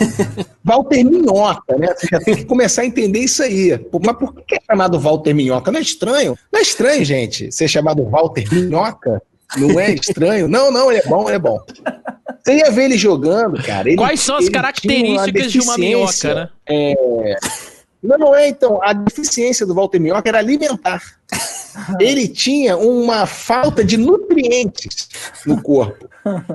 [0.64, 1.94] Walter Minhoca, né?
[1.96, 3.80] Você já tem que começar a entender isso aí.
[4.04, 5.72] Mas por que é chamado Walter Minhoca?
[5.72, 6.38] Não é estranho?
[6.52, 9.22] Não é estranho, gente, ser chamado Walter Minhoca?
[9.58, 10.48] Não é estranho?
[10.48, 11.60] Não, não, ele é bom, ele é bom.
[12.46, 13.88] Você ia ver ele jogando, cara.
[13.90, 16.50] ele- Quais são as características de uma minhoca, né?
[18.04, 18.80] Não, não é, então.
[18.84, 21.02] A deficiência do Walter Minhoca era alimentar.
[22.00, 25.10] Ele tinha uma falta de nutrientes
[25.46, 26.08] no corpo.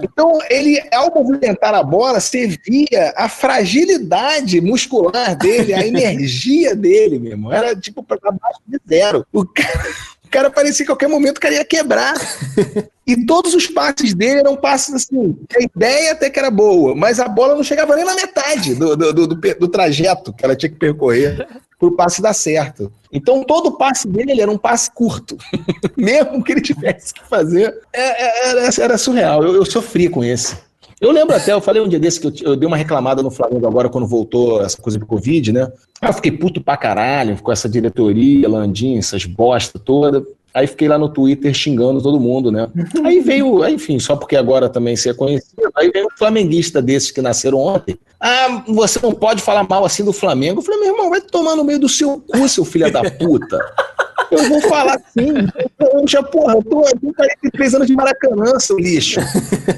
[0.03, 7.19] Então, ele, ao movimentar a bola, você via a fragilidade muscular dele, a energia dele
[7.19, 7.53] mesmo.
[7.53, 9.27] Era tipo para baixo de zero.
[9.33, 9.85] O cara,
[10.31, 12.15] o cara parecia que a qualquer momento o cara ia quebrar.
[13.05, 15.37] E todos os passes dele eram passes assim.
[15.59, 18.97] A ideia até que era boa, mas a bola não chegava nem na metade do,
[18.97, 22.93] do, do, do do trajeto que ela tinha que percorrer para o passe dar certo.
[23.13, 25.37] Então todo passe dele era um passe curto.
[25.99, 29.43] Mesmo que ele tivesse que fazer, é- é- era, era surreal.
[29.43, 30.55] Eu, eu sofri com esse.
[31.01, 33.31] Eu lembro até, eu falei um dia desse que eu, eu dei uma reclamada no
[33.31, 35.73] Flamengo agora quando voltou essa coisa do Covid, né?
[36.01, 40.23] Aí eu fiquei puto pra caralho com essa diretoria, Landim, essas bosta toda.
[40.53, 42.69] Aí fiquei lá no Twitter xingando todo mundo, né?
[43.05, 47.23] Aí veio, enfim, só porque agora também ser conhecido, aí veio um flamenguista desses que
[47.23, 47.97] nasceram ontem.
[48.19, 50.59] Ah, você não pode falar mal assim do Flamengo.
[50.59, 53.59] Eu falei, meu irmão, vai tomar no meio do seu cu, seu filho da puta.
[54.31, 55.29] Eu vou falar assim.
[55.93, 59.21] Eu já, porra, eu tô tenho 43 anos de Maracanã, seu lixo.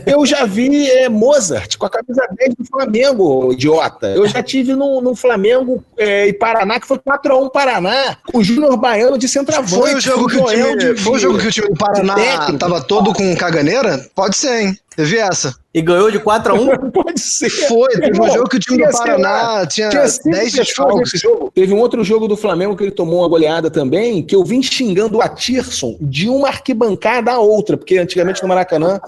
[0.07, 4.09] Eu já vi é, Mozart com a camisa 10 do Flamengo, idiota.
[4.09, 8.45] Eu já tive no, no Flamengo é, e Paraná, que foi 4x1 Paraná, com o
[8.45, 9.75] Júnior Baiano de centroavante.
[9.75, 11.69] Foi o jogo com que o Joel time, de- foi o jogo que o time
[11.69, 14.05] do Paraná tava todo com caganeira?
[14.15, 14.79] Pode ser, hein?
[14.97, 15.55] Teve essa.
[15.75, 17.49] E ganhou de 4 a 1 Pode ser.
[17.49, 21.23] Foi, teve um jogo que o time do Paraná tinha Tinha cinco 10 pessoas desfalques.
[21.55, 24.63] Teve um outro jogo do Flamengo que ele tomou uma goleada também, que eu vim
[24.63, 29.01] xingando o Atirson de uma arquibancada a outra, porque antigamente no Maracanã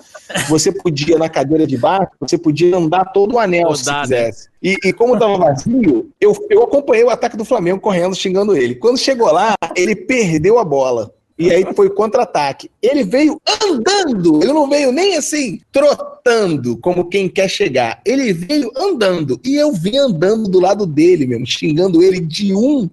[0.48, 4.48] você podia, na cadeira de baixo, você podia andar todo o anel se você quisesse.
[4.62, 8.74] E, e como estava vazio, eu, eu acompanhei o ataque do Flamengo correndo, xingando ele.
[8.74, 11.12] Quando chegou lá, ele perdeu a bola.
[11.36, 12.70] E aí foi contra-ataque.
[12.80, 18.00] Ele veio andando, ele não veio nem assim, trotando, como quem quer chegar.
[18.04, 19.40] Ele veio andando.
[19.44, 22.88] E eu vim andando do lado dele mesmo, xingando ele de um.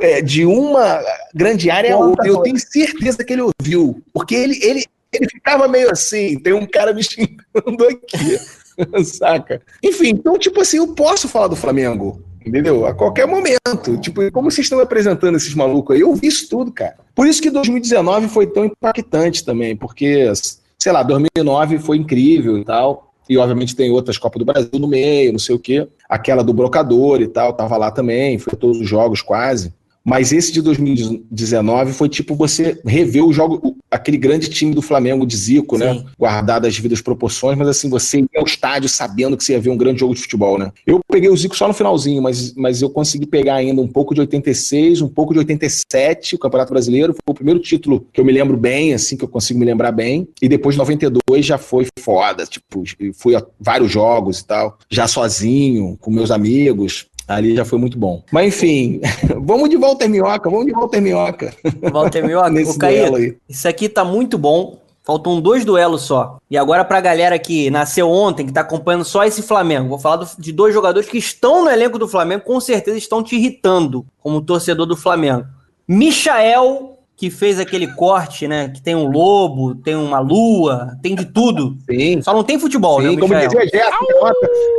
[0.00, 1.02] é, de uma
[1.34, 2.26] grande área a outra.
[2.26, 4.02] Eu tenho certeza que ele ouviu.
[4.12, 8.38] Porque ele, ele, ele ficava meio assim, tem um cara me xingando aqui.
[9.04, 9.62] Saca?
[9.82, 12.22] Enfim, então, tipo assim, eu posso falar do Flamengo.
[12.44, 12.86] Entendeu?
[12.86, 13.96] A qualquer momento.
[14.00, 16.96] Tipo, como vocês estão apresentando esses malucos aí, eu vi isso tudo, cara.
[17.14, 20.30] Por isso que 2019 foi tão impactante também, porque,
[20.78, 23.10] sei lá, 2009 foi incrível e tal.
[23.28, 25.88] E obviamente tem outras Copas do Brasil no meio, não sei o quê.
[26.08, 29.72] Aquela do Brocador e tal, tava lá também, foi todos os jogos quase.
[30.04, 35.26] Mas esse de 2019 foi tipo você rever o jogo, aquele grande time do Flamengo
[35.26, 35.94] de Zico, né?
[35.94, 36.04] Sim.
[36.18, 39.70] Guardado as devidas proporções, mas assim, você ia ao estádio sabendo que você ia ver
[39.70, 40.72] um grande jogo de futebol, né?
[40.86, 44.14] Eu peguei o Zico só no finalzinho, mas, mas eu consegui pegar ainda um pouco
[44.14, 47.12] de 86, um pouco de 87, o Campeonato Brasileiro.
[47.12, 49.92] Foi o primeiro título que eu me lembro bem, assim, que eu consigo me lembrar
[49.92, 50.28] bem.
[50.42, 52.82] E depois de 92 já foi foda, tipo,
[53.14, 57.06] fui a vários jogos e tal, já sozinho, com meus amigos.
[57.26, 58.22] Ali já foi muito bom.
[58.30, 59.00] Mas enfim,
[59.42, 61.54] vamos de Walter Minhoca, vamos de Walter Minhoca.
[61.92, 64.78] Walter Minhoca, Nesse Caí, isso aqui tá muito bom.
[65.06, 66.38] Faltam dois duelos só.
[66.50, 70.16] E agora pra galera que nasceu ontem, que tá acompanhando só esse Flamengo, vou falar
[70.16, 74.06] do- de dois jogadores que estão no elenco do Flamengo, com certeza estão te irritando
[74.22, 75.44] como torcedor do Flamengo.
[75.86, 78.68] Michael, que fez aquele corte, né?
[78.68, 81.76] Que tem um lobo, tem uma lua, tem de tudo.
[81.88, 82.20] Sim.
[82.22, 83.48] Só não tem futebol, né, Sim, como Michael?
[83.48, 84.04] dizia Gerson,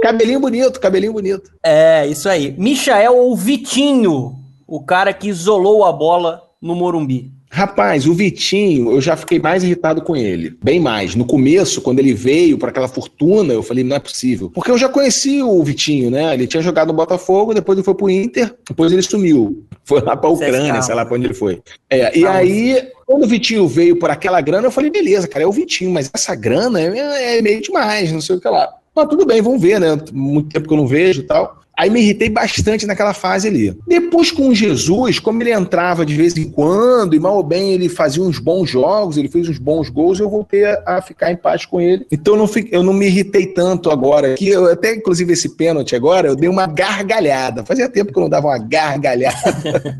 [0.02, 1.50] cabelinho bonito, cabelinho bonito.
[1.64, 2.54] É, isso aí.
[2.58, 4.36] Michael ou Vitinho,
[4.68, 7.32] o cara que isolou a bola no Morumbi.
[7.56, 10.58] Rapaz, o Vitinho, eu já fiquei mais irritado com ele.
[10.62, 11.16] Bem mais.
[11.16, 14.52] No começo, quando ele veio para aquela fortuna, eu falei, não é possível.
[14.54, 16.34] Porque eu já conheci o Vitinho, né?
[16.34, 19.64] Ele tinha jogado no Botafogo, depois ele foi pro Inter, depois ele sumiu.
[19.86, 21.62] Foi lá pra Ucrânia, sei lá pra onde ele foi.
[21.92, 25.48] É, e aí, quando o Vitinho veio por aquela grana, eu falei, beleza, cara, é
[25.48, 28.68] o Vitinho, mas essa grana é, é meio demais, não sei o que lá.
[28.96, 29.96] Mas tudo bem, vamos ver, né?
[30.12, 31.62] Muito tempo que eu não vejo e tal.
[31.78, 33.78] Aí me irritei bastante naquela fase ali.
[33.86, 37.74] Depois com o Jesus, como ele entrava de vez em quando, e mal ou bem
[37.74, 41.32] ele fazia uns bons jogos, ele fez uns bons gols, eu voltei a, a ficar
[41.32, 42.06] em paz com ele.
[42.10, 44.36] Então eu não, eu não me irritei tanto agora.
[44.36, 47.66] Que eu, até, inclusive, esse pênalti agora, eu dei uma gargalhada.
[47.66, 50.00] Fazia tempo que eu não dava uma gargalhada.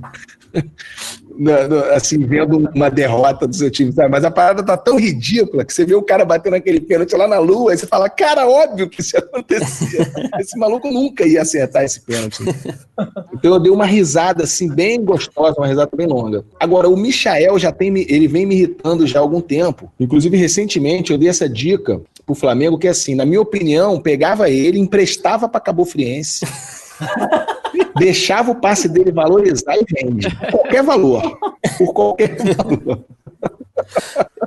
[1.94, 4.10] assim, vendo uma derrota do seu time, sabe?
[4.10, 7.28] Mas a parada tá tão ridícula que você vê o cara batendo aquele pênalti lá
[7.28, 10.12] na lua e você fala, cara, óbvio que isso ia acontecer.
[10.40, 12.44] esse maluco nunca ia acertar esse pênalti.
[13.34, 16.44] Então eu dei uma risada, assim, bem gostosa, uma risada bem longa.
[16.60, 19.92] Agora, o Michael já tem, ele vem me irritando já há algum tempo.
[20.00, 24.50] Inclusive, recentemente, eu dei essa dica pro Flamengo, que é assim, na minha opinião, pegava
[24.50, 26.46] ele, emprestava pra Cabo Friense,
[27.98, 30.28] deixava o passe dele valorizar e vende.
[30.52, 31.38] Qualquer valor.
[31.78, 33.04] Por qualquer valor.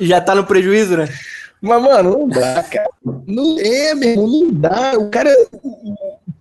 [0.00, 1.08] Já tá no prejuízo, né?
[1.60, 2.88] Mas, mano, não dá, cara.
[3.26, 4.98] Não é, meu irmão, não dá.
[4.98, 5.34] O cara.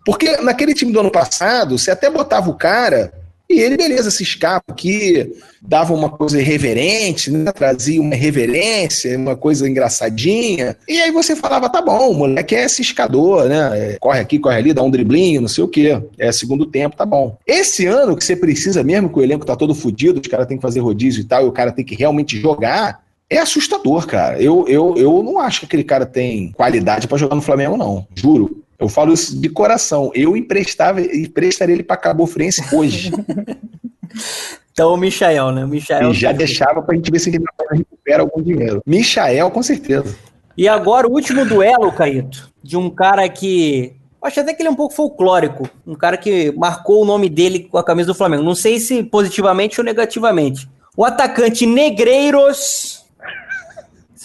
[0.06, 3.12] Porque naquele time do ano passado, você até botava o cara
[3.50, 5.32] e ele, beleza, se escapa aqui,
[5.62, 7.50] dava uma coisa irreverente, né?
[7.54, 10.76] trazia uma reverência, uma coisa engraçadinha.
[10.88, 13.94] E aí você falava, tá bom, o moleque é ciscador, né?
[13.94, 16.02] É, corre aqui, corre ali, dá um driblinho, não sei o quê.
[16.18, 17.38] É segundo tempo, tá bom.
[17.48, 20.58] Esse ano que você precisa mesmo, que o elenco tá todo fudido, os caras têm
[20.58, 24.42] que fazer rodízio e tal, e o cara tem que realmente jogar, é assustador, cara.
[24.42, 28.06] Eu, eu, eu não acho que aquele cara tem qualidade pra jogar no Flamengo, não.
[28.14, 28.64] Juro.
[28.80, 30.12] Eu falo isso de coração.
[30.13, 33.12] Eu emprestava, emprestaria ele pra Cabo Friense hoje.
[34.78, 35.66] Então o Michael, né?
[35.66, 38.80] O Michael e já deixava pra gente ver se ele recupera algum dinheiro.
[38.86, 40.16] Michael, com certeza.
[40.56, 43.96] E agora o último duelo, Caíto, de um cara que.
[44.24, 45.68] Acho até que ele é um pouco folclórico.
[45.86, 48.44] Um cara que marcou o nome dele com a camisa do Flamengo.
[48.44, 50.70] Não sei se positivamente ou negativamente.
[50.96, 53.04] O atacante Negreiros.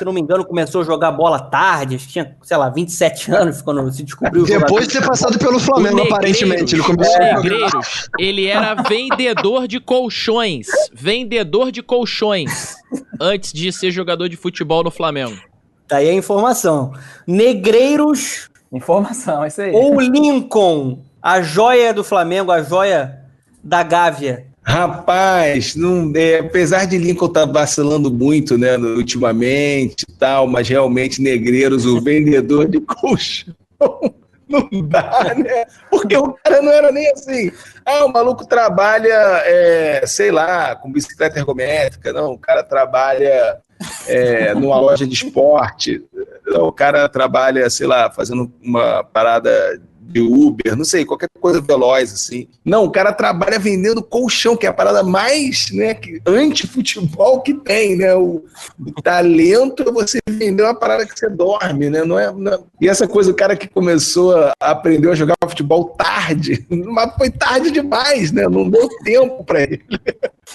[0.03, 3.31] Se não me engano, começou a jogar bola tarde, acho que tinha, sei lá, 27
[3.31, 6.75] anos quando se descobriu Depois de ter passado pelo Flamengo, O aparentemente.
[6.75, 7.37] Ele começou jogar.
[7.37, 10.67] Negreiros, ele era vendedor de colchões.
[10.93, 12.75] Vendedor de colchões.
[13.21, 15.41] Antes de ser jogador de futebol no Flamengo.
[15.87, 16.93] Tá aí a informação.
[17.25, 19.71] Negreiros Informação, é isso aí.
[19.71, 23.21] ou Lincoln, a joia do Flamengo, a joia
[23.63, 24.47] da Gávea.
[24.65, 31.21] Rapaz, não, é, apesar de Lincoln estar vacilando muito, né, ultimamente e tal, mas realmente
[31.21, 33.55] Negreiros, o vendedor de colchão,
[34.49, 35.65] não dá, né?
[35.91, 37.51] Porque o cara não era nem assim.
[37.85, 42.13] Ah, o maluco trabalha, é, sei lá, com bicicleta ergométrica.
[42.13, 43.59] Não, o cara trabalha
[44.07, 46.05] é, numa loja de esporte.
[46.47, 51.61] Não, o cara trabalha, sei lá, fazendo uma parada de Uber, não sei, qualquer coisa
[51.61, 52.49] veloz, assim.
[52.65, 57.97] Não, o cara trabalha vendendo colchão, que é a parada mais, né, anti-futebol que tem,
[57.97, 58.15] né?
[58.15, 58.45] O,
[58.79, 62.05] o talento é você vender uma parada que você dorme, né?
[62.05, 65.35] Não é, não é- E essa coisa, o cara que começou a aprender a jogar
[65.49, 68.49] futebol tarde, mas foi tarde demais, né?
[68.49, 69.83] Não deu tempo para ele.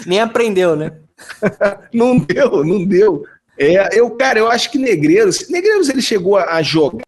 [0.05, 0.91] Nem aprendeu, né?
[1.91, 3.23] Não deu, não deu.
[3.57, 7.01] É, eu, cara, eu acho que Negreiros, Negreiros ele chegou a jogar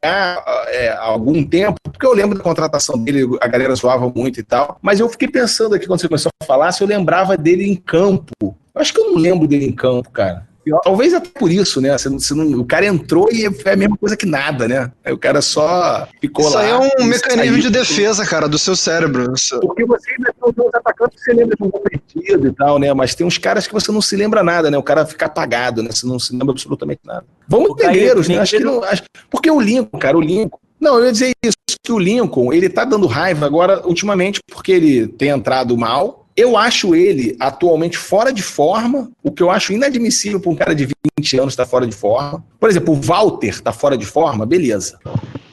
[0.68, 4.44] é, há algum tempo, porque eu lembro da contratação dele, a galera zoava muito e
[4.44, 7.70] tal, mas eu fiquei pensando aqui quando você começou a falar se eu lembrava dele
[7.70, 8.34] em campo.
[8.42, 10.49] Eu acho que eu não lembro dele em campo, cara.
[10.84, 11.98] Talvez até por isso, né?
[11.98, 14.92] Você não- você não- o cara entrou e foi a mesma coisa que nada, né?
[15.04, 16.62] Aí o cara só ficou Isso lá.
[16.62, 17.58] aí é um mecanismo saiu.
[17.62, 19.34] de defesa, cara, do seu cérebro.
[19.34, 22.54] Isso- Porque você ainda tem os atacantes que você lembra de um gol perdido e
[22.54, 22.94] tal, né?
[22.94, 24.78] Mas tem uns caras que você não se lembra nada, né?
[24.78, 25.90] O cara fica apagado, né?
[25.92, 27.26] Você não se lembra absolutamente nada.
[27.48, 28.38] Vamos Negreiros, né?
[28.40, 30.60] Acho que não, acho- porque o Lincoln, cara, o Lincoln.
[30.80, 34.72] Não, eu ia dizer isso, que o Lincoln, ele tá dando raiva agora, ultimamente, porque
[34.72, 36.19] ele tem entrado mal.
[36.40, 40.74] Eu acho ele atualmente fora de forma, o que eu acho inadmissível para um cara
[40.74, 40.88] de
[41.18, 42.44] 20 anos estar fora de forma.
[42.58, 44.98] Por exemplo, o Walter tá fora de forma, beleza.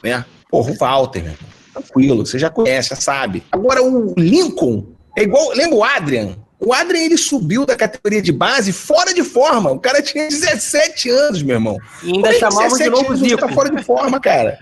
[0.01, 0.23] Né?
[0.49, 1.35] Porra, o Walter, né?
[1.73, 3.43] tranquilo, você já conhece, já sabe.
[3.51, 4.85] Agora o Lincoln
[5.17, 6.35] é igual, lembra o Adrian?
[6.59, 9.69] O Adrian ele subiu da categoria de base fora de forma.
[9.71, 11.77] O cara tinha 17 anos, meu irmão.
[12.01, 13.37] E ainda chamava de novo Zico.
[13.37, 14.57] Tá fora de forma, cara.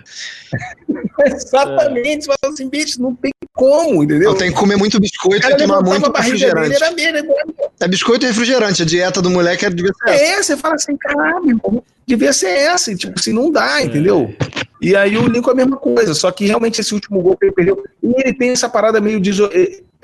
[1.25, 2.25] Exatamente.
[2.25, 4.31] Você fala assim, bicho, não tem como, entendeu?
[4.31, 6.69] Eu tenho que comer muito biscoito e tomar muito refrigerante.
[6.69, 7.33] Dele, era mesmo,
[7.79, 8.83] é biscoito e refrigerante.
[8.83, 10.23] A dieta do moleque é devia ser essa.
[10.23, 12.91] É, você fala assim, caralho, irmão, devia ser essa.
[12.91, 13.85] E, tipo assim, não dá, é.
[13.85, 14.35] entendeu?
[14.81, 17.45] E aí o Lincoln é a mesma coisa, só que realmente esse último gol que
[17.45, 19.31] ele perdeu, e ele tem essa parada meio de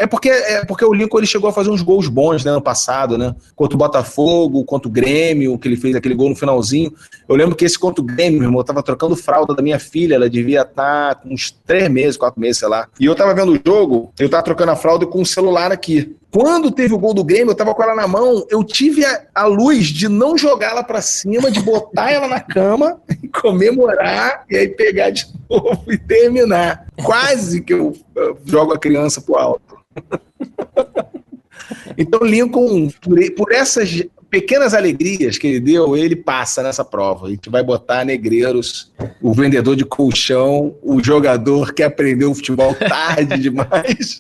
[0.01, 2.61] é porque, é porque o Lincoln ele chegou a fazer uns gols bons né, ano
[2.61, 3.35] passado, né?
[3.55, 6.91] Contra o Botafogo, contra o Grêmio, que ele fez aquele gol no finalzinho.
[7.29, 9.77] Eu lembro que esse contra o Grêmio, meu irmão, eu tava trocando fralda da minha
[9.77, 12.87] filha, ela devia estar tá com uns três meses, quatro meses, sei lá.
[12.99, 16.15] E eu tava vendo o jogo, eu tava trocando a fralda com o celular aqui.
[16.31, 19.21] Quando teve o gol do Grêmio, eu tava com ela na mão, eu tive a,
[19.35, 22.99] a luz de não jogar ela para cima, de botar ela na cama,
[23.41, 26.87] comemorar e aí pegar de novo e terminar.
[27.03, 29.70] Quase que eu, eu jogo a criança pro alto.
[31.97, 37.27] então, Lincoln, por, por essas pequenas alegrias que ele deu, ele passa nessa prova.
[37.27, 38.89] A gente vai botar negreiros,
[39.21, 44.19] o vendedor de colchão, o jogador que aprendeu futebol tarde demais.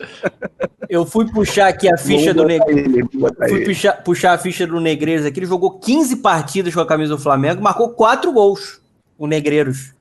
[0.89, 3.07] Eu fui puxar aqui a ficha do Negreiros.
[3.47, 5.39] Fui puxar, puxar, a ficha do Negreiros aqui.
[5.39, 8.81] Ele jogou 15 partidas com a camisa do Flamengo, marcou 4 gols.
[9.17, 9.93] O Negreiros.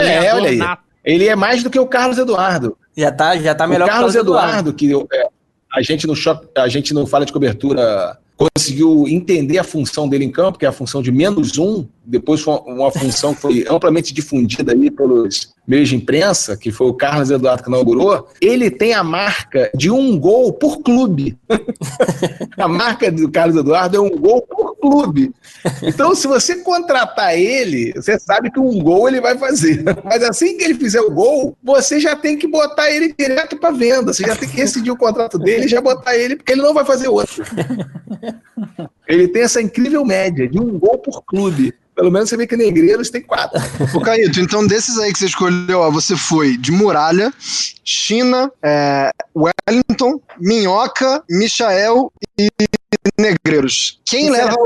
[0.00, 0.58] é, olha aí.
[1.04, 2.78] Ele é mais do que o Carlos Eduardo.
[2.96, 5.28] Já tá, já tá melhor o Carlos, Carlos Eduardo, que é,
[5.72, 6.14] a gente no
[6.56, 10.68] a gente não fala de cobertura conseguiu entender a função dele em campo, que é
[10.68, 15.54] a função de menos um, depois foi uma função que foi amplamente difundida aí pelos
[15.66, 19.88] meios de imprensa, que foi o Carlos Eduardo que inaugurou, ele tem a marca de
[19.88, 21.38] um gol por clube.
[22.58, 25.32] a marca do Carlos Eduardo é um gol por clube.
[25.82, 29.84] Então, se você contratar ele, você sabe que um gol ele vai fazer.
[30.04, 33.70] Mas assim que ele fizer o gol, você já tem que botar ele direto para
[33.70, 34.12] venda.
[34.12, 36.74] Você já tem que rescindir o contrato dele e já botar ele, porque ele não
[36.74, 37.44] vai fazer outro.
[39.10, 41.74] Ele tem essa incrível média de um gol por clube.
[41.96, 43.60] Pelo menos você vê que negreiros tem quatro.
[43.92, 47.32] Ô, Caíto, então desses aí que você escolheu, ó, você foi de Muralha,
[47.84, 52.48] China, é, Wellington, Minhoca, Michael e
[53.18, 54.00] Negreiros.
[54.06, 54.56] Quem leva.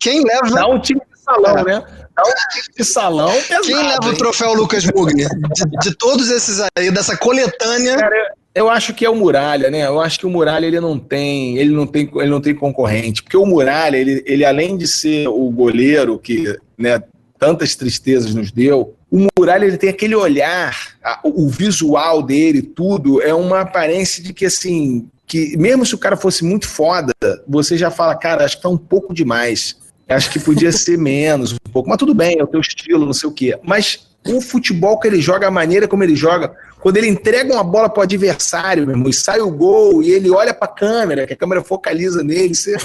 [0.00, 0.50] Quem leva.
[0.50, 1.64] Dá um time de salão, é.
[1.64, 1.84] né?
[2.14, 3.32] Dá um time de salão.
[3.32, 4.10] Pesado, Quem leva hein?
[4.10, 5.24] o troféu Lucas Mugni?
[5.24, 7.96] De, de, todos esses aí, dessa coletânea.
[7.96, 9.86] Cara, eu acho que é o Muralha, né?
[9.86, 13.22] Eu acho que o Muralha ele não tem, ele não tem, ele não tem concorrente,
[13.22, 17.02] porque o Muralha, ele, ele além de ser o goleiro que, né,
[17.38, 23.34] tantas tristezas nos deu, o Muralha ele tem aquele olhar, o visual dele, tudo é
[23.34, 27.12] uma aparência de que assim, que mesmo se o cara fosse muito foda,
[27.48, 29.76] você já fala, cara, acho que tá um pouco demais.
[30.08, 33.12] Acho que podia ser menos, um pouco, mas tudo bem, é o teu estilo, não
[33.12, 33.58] sei o quê.
[33.62, 37.62] Mas o futebol que ele joga, a maneira como ele joga, quando ele entrega uma
[37.62, 40.74] bola para o adversário, meu irmão, e sai o gol, e ele olha para a
[40.74, 42.76] câmera, que a câmera focaliza nele, você,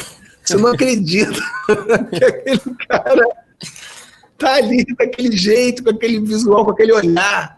[0.44, 1.34] você não acredita
[2.14, 3.28] que aquele cara
[4.38, 7.58] tá ali daquele jeito, com aquele visual, com aquele olhar.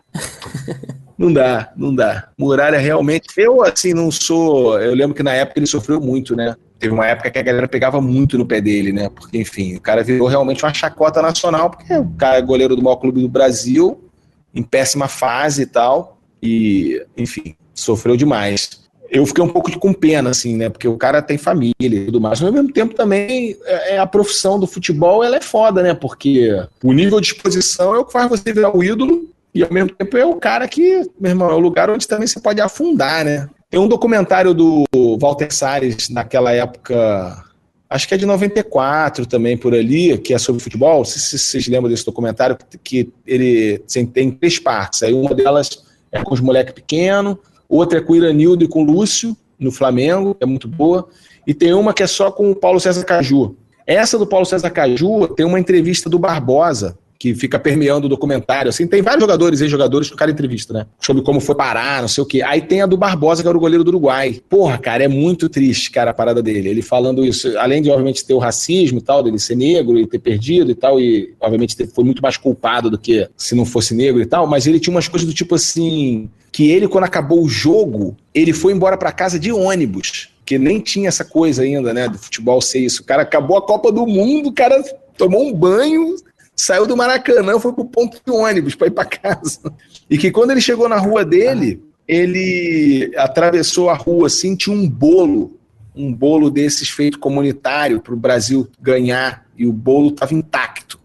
[1.17, 2.29] Não dá, não dá.
[2.37, 3.27] Muralha realmente.
[3.35, 4.79] Eu, assim, não sou.
[4.79, 6.55] Eu lembro que na época ele sofreu muito, né?
[6.79, 9.09] Teve uma época que a galera pegava muito no pé dele, né?
[9.09, 12.81] Porque, enfim, o cara virou realmente uma chacota nacional, porque o cara é goleiro do
[12.81, 14.09] maior clube do Brasil,
[14.55, 16.18] em péssima fase e tal.
[16.41, 18.87] E, enfim, sofreu demais.
[19.11, 20.69] Eu fiquei um pouco com pena, assim, né?
[20.69, 22.39] Porque o cara tem família e tudo mais.
[22.39, 25.93] Mas ao mesmo tempo também é, é a profissão do futebol ela é foda, né?
[25.93, 26.51] Porque
[26.83, 29.89] o nível de exposição é o que faz você virar o ídolo e ao mesmo
[29.89, 33.25] tempo é o cara que, meu irmão, é o lugar onde também você pode afundar,
[33.25, 33.49] né?
[33.69, 34.83] Tem um documentário do
[35.19, 37.43] Walter Salles naquela época,
[37.89, 41.03] acho que é de 94 também por ali, que é sobre futebol.
[41.03, 43.83] Se, se vocês lembram desse documentário, que ele
[44.13, 45.03] tem três partes.
[45.03, 47.37] Aí uma delas é com os moleques pequenos,
[47.67, 51.07] outra é com o Iranildo e com o Lúcio, no Flamengo, é muito boa.
[51.45, 53.55] E tem uma que é só com o Paulo César Caju.
[53.85, 58.69] Essa do Paulo César Caju tem uma entrevista do Barbosa, que fica permeando o documentário,
[58.69, 60.85] assim, tem vários jogadores e jogadores que o cara entrevista, né?
[61.01, 62.41] Sobre como foi parar, não sei o quê.
[62.41, 64.41] Aí tem a do Barbosa, que era o goleiro do Uruguai.
[64.47, 66.69] Porra, cara, é muito triste, cara, a parada dele.
[66.69, 70.07] Ele falando isso, além de, obviamente, ter o racismo e tal, dele ser negro e
[70.07, 73.93] ter perdido e tal, e, obviamente, foi muito mais culpado do que se não fosse
[73.93, 77.43] negro e tal, mas ele tinha umas coisas do tipo assim, que ele, quando acabou
[77.43, 81.93] o jogo, ele foi embora para casa de ônibus, que nem tinha essa coisa ainda,
[81.93, 83.01] né, do futebol ser isso.
[83.01, 84.81] O cara acabou a Copa do Mundo, o cara
[85.17, 86.15] tomou um banho,
[86.59, 89.73] saiu do Maracanã, foi pro ponto de ônibus para ir para casa.
[90.09, 94.87] E que quando ele chegou na rua dele, ele atravessou a rua assim, tinha um
[94.87, 95.57] bolo,
[95.95, 100.99] um bolo desses feito comunitário para o Brasil ganhar e o bolo estava intacto,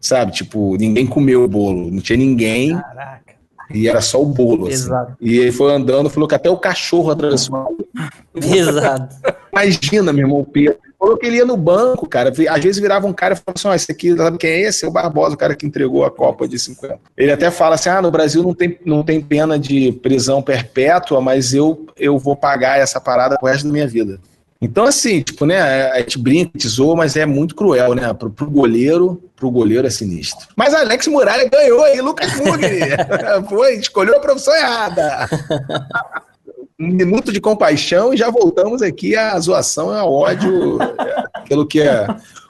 [0.00, 0.32] sabe?
[0.32, 2.76] Tipo, ninguém comeu o bolo, não tinha ninguém.
[2.76, 3.36] Caraca.
[3.70, 4.66] E era só o bolo.
[4.66, 4.74] Assim.
[4.74, 5.16] Exato.
[5.20, 7.76] E ele foi andando, falou que até o cachorro atravessou.
[8.34, 9.16] Exato.
[9.52, 10.78] Imagina, meu irmão Pedro.
[11.06, 12.32] Falou que ele ia no banco, cara.
[12.50, 14.84] Às vezes virava um cara e falava assim: ó, esse aqui, sabe quem é esse?
[14.84, 16.98] É o Barbosa, o cara que entregou a Copa de 50.
[17.16, 21.20] Ele até fala assim: ah, no Brasil não tem, não tem pena de prisão perpétua,
[21.20, 24.18] mas eu, eu vou pagar essa parada pro resto da minha vida.
[24.60, 25.60] Então, assim, tipo, né,
[25.92, 28.12] a gente brinca, zoa, mas é muito cruel, né?
[28.12, 30.48] Pro, pro goleiro, pro goleiro é sinistro.
[30.56, 32.80] Mas Alex Muralha ganhou aí, Lucas Mugni.
[33.48, 35.28] Foi, escolheu a profissão errada.
[36.78, 40.78] um minuto de compaixão e já voltamos aqui à zoação, ao ódio,
[41.48, 42.06] pelo que é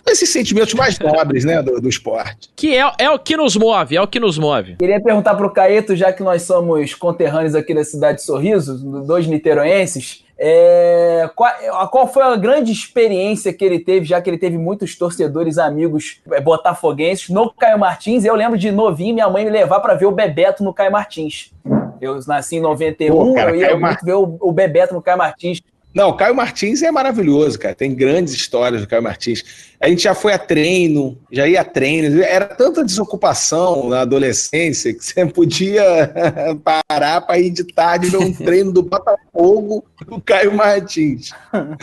[0.06, 2.48] esses sentimentos mais nobres, né, do, do esporte.
[2.54, 4.76] Que é, é o que nos move, é o que nos move.
[4.76, 9.26] Queria perguntar pro Caeto, já que nós somos conterrâneos aqui da cidade de Sorriso, dois
[9.26, 11.50] niteroenses, é, qual,
[11.90, 16.20] qual, foi a grande experiência que ele teve, já que ele teve muitos torcedores, amigos
[16.30, 18.24] é, botafoguenses, no Caio Martins?
[18.24, 21.52] Eu lembro de novinho minha mãe me levar para ver o Bebeto no Caio Martins.
[22.00, 24.04] Eu nasci em 91, Pô, cara, eu ia Caio muito Mar...
[24.04, 25.62] ver o, o Bebeto no Caio Martins.
[25.96, 27.74] Não, Caio Martins é maravilhoso, cara.
[27.74, 29.42] Tem grandes histórias do Caio Martins.
[29.80, 32.22] A gente já foi a treino, já ia a treino.
[32.22, 36.12] Era tanta desocupação na adolescência que você podia
[36.62, 41.30] parar para ir de tarde ver um treino do Botafogo do Caio Martins.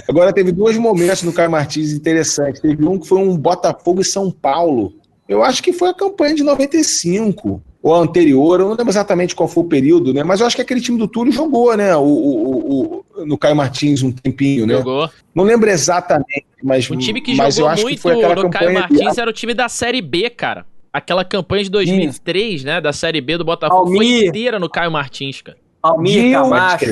[0.08, 2.62] Agora, teve dois momentos no Caio Martins interessantes.
[2.62, 4.94] Teve um que foi um Botafogo e São Paulo.
[5.28, 9.50] Eu acho que foi a campanha de 95 ou anterior, eu não lembro exatamente qual
[9.50, 10.24] foi o período, né?
[10.24, 11.94] Mas eu acho que aquele time do Túlio jogou, né?
[11.98, 14.78] O, o, o, no Caio Martins um tempinho, né?
[14.78, 15.10] Jogou.
[15.36, 16.90] Não lembro exatamente, mas.
[16.90, 18.08] O time que jogou muito
[18.42, 19.20] no Caio Martins de...
[19.20, 20.66] era o time da Série B, cara.
[20.94, 22.68] Aquela campanha de 2003, Sim.
[22.68, 22.80] né?
[22.80, 23.98] Da Série B do Botafogo Almir.
[23.98, 25.58] foi inteira no Caio Martins, cara.
[25.82, 26.86] Almir Camacho.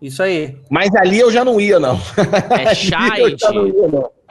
[0.00, 0.56] Isso aí.
[0.68, 2.00] Mas ali eu já não ia, não.
[2.50, 3.36] É Chay.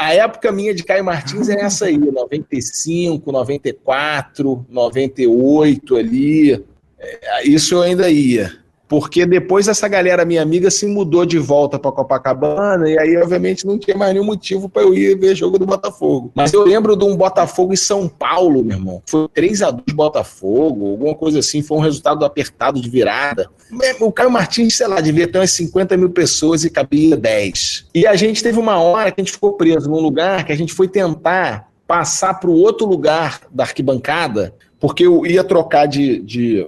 [0.02, 6.66] A época minha de Caio Martins é essa aí, 95, 94, 98 ali.
[6.98, 8.61] É, isso eu ainda ia
[8.92, 13.66] porque depois essa galera, minha amiga, se mudou de volta para Copacabana, e aí, obviamente,
[13.66, 16.30] não tinha mais nenhum motivo para eu ir ver jogo do Botafogo.
[16.36, 19.02] Mas eu lembro de um Botafogo em São Paulo, meu irmão.
[19.06, 23.50] Foi 3 a 2 Botafogo, alguma coisa assim, foi um resultado apertado de virada.
[24.02, 27.86] O Caio Martins, sei lá, devia ter umas 50 mil pessoas e cabia 10.
[27.96, 30.58] E a gente teve uma hora que a gente ficou preso num lugar que a
[30.58, 36.20] gente foi tentar passar para o outro lugar da arquibancada, porque eu ia trocar de,
[36.20, 36.68] de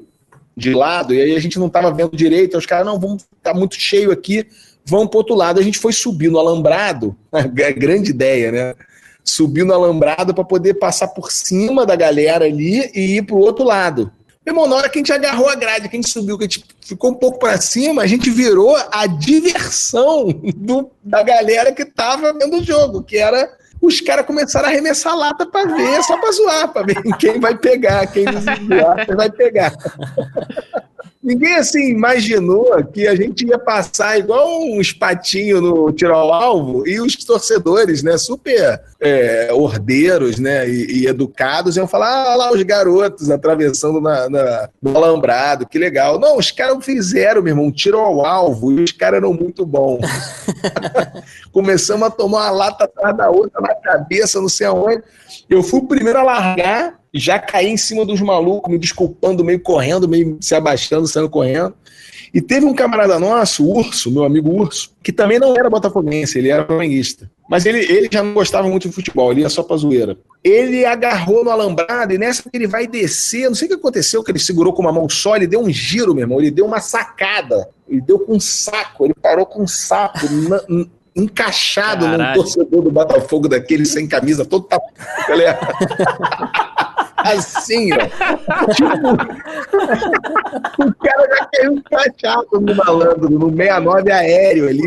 [0.55, 3.53] de lado, e aí a gente não estava vendo direito, os caras, não, vamos tá
[3.53, 4.45] muito cheio aqui,
[4.85, 5.59] vamos para outro lado.
[5.59, 8.75] A gente foi subir no alambrado, é grande ideia, né?
[9.23, 13.39] Subir no alambrado para poder passar por cima da galera ali e ir para o
[13.39, 14.11] outro lado.
[14.45, 16.43] Meu irmão, na hora que a gente agarrou a grade, que a gente subiu, que
[16.43, 20.27] a gente ficou um pouco para cima, a gente virou a diversão
[20.57, 23.49] do, da galera que tava vendo o jogo, que era
[23.85, 27.53] os caras começaram a arremessar lata para ver, só para zoar, para ver quem vai
[27.57, 28.23] pegar, quem
[29.15, 29.73] vai pegar.
[31.23, 36.85] Ninguém assim imaginou que a gente ia passar igual um espatinho no tiro ao alvo
[36.85, 42.51] e os torcedores, né, super é, ordeiros, né, e, e, educados iam falar, ah, lá
[42.51, 46.19] os garotos atravessando na, na, no alambrado, que legal.
[46.19, 49.65] Não, os caras fizeram, meu irmão, um tiro ao alvo e os caras eram muito
[49.65, 50.01] bons.
[51.53, 55.01] Começamos a tomar uma lata atrás da outra na cabeça, não sei aonde.
[55.49, 59.59] Eu fui o primeiro a largar já caí em cima dos malucos, me desculpando, meio
[59.59, 61.75] correndo, meio se abaixando, saindo correndo.
[62.33, 66.39] E teve um camarada nosso, o Urso, meu amigo Urso, que também não era botafoguense,
[66.39, 67.29] ele era flamenguista.
[67.47, 70.17] Mas ele, ele já não gostava muito de futebol, ele ia só pra zoeira.
[70.43, 74.23] Ele agarrou no alambrado e nessa que ele vai descer, não sei o que aconteceu,
[74.23, 76.65] que ele segurou com uma mão só, ele deu um giro, meu irmão, ele deu
[76.65, 80.25] uma sacada, ele deu com um saco, ele parou com um saco
[81.15, 82.23] encaixado Caralho.
[82.23, 84.91] num torcedor do Botafogo daquele sem camisa, todo tapado.
[87.23, 87.97] assim, ó.
[88.73, 89.13] Tipo,
[90.83, 94.83] o cara já caiu encaixado no malandro, no 69 aéreo ali.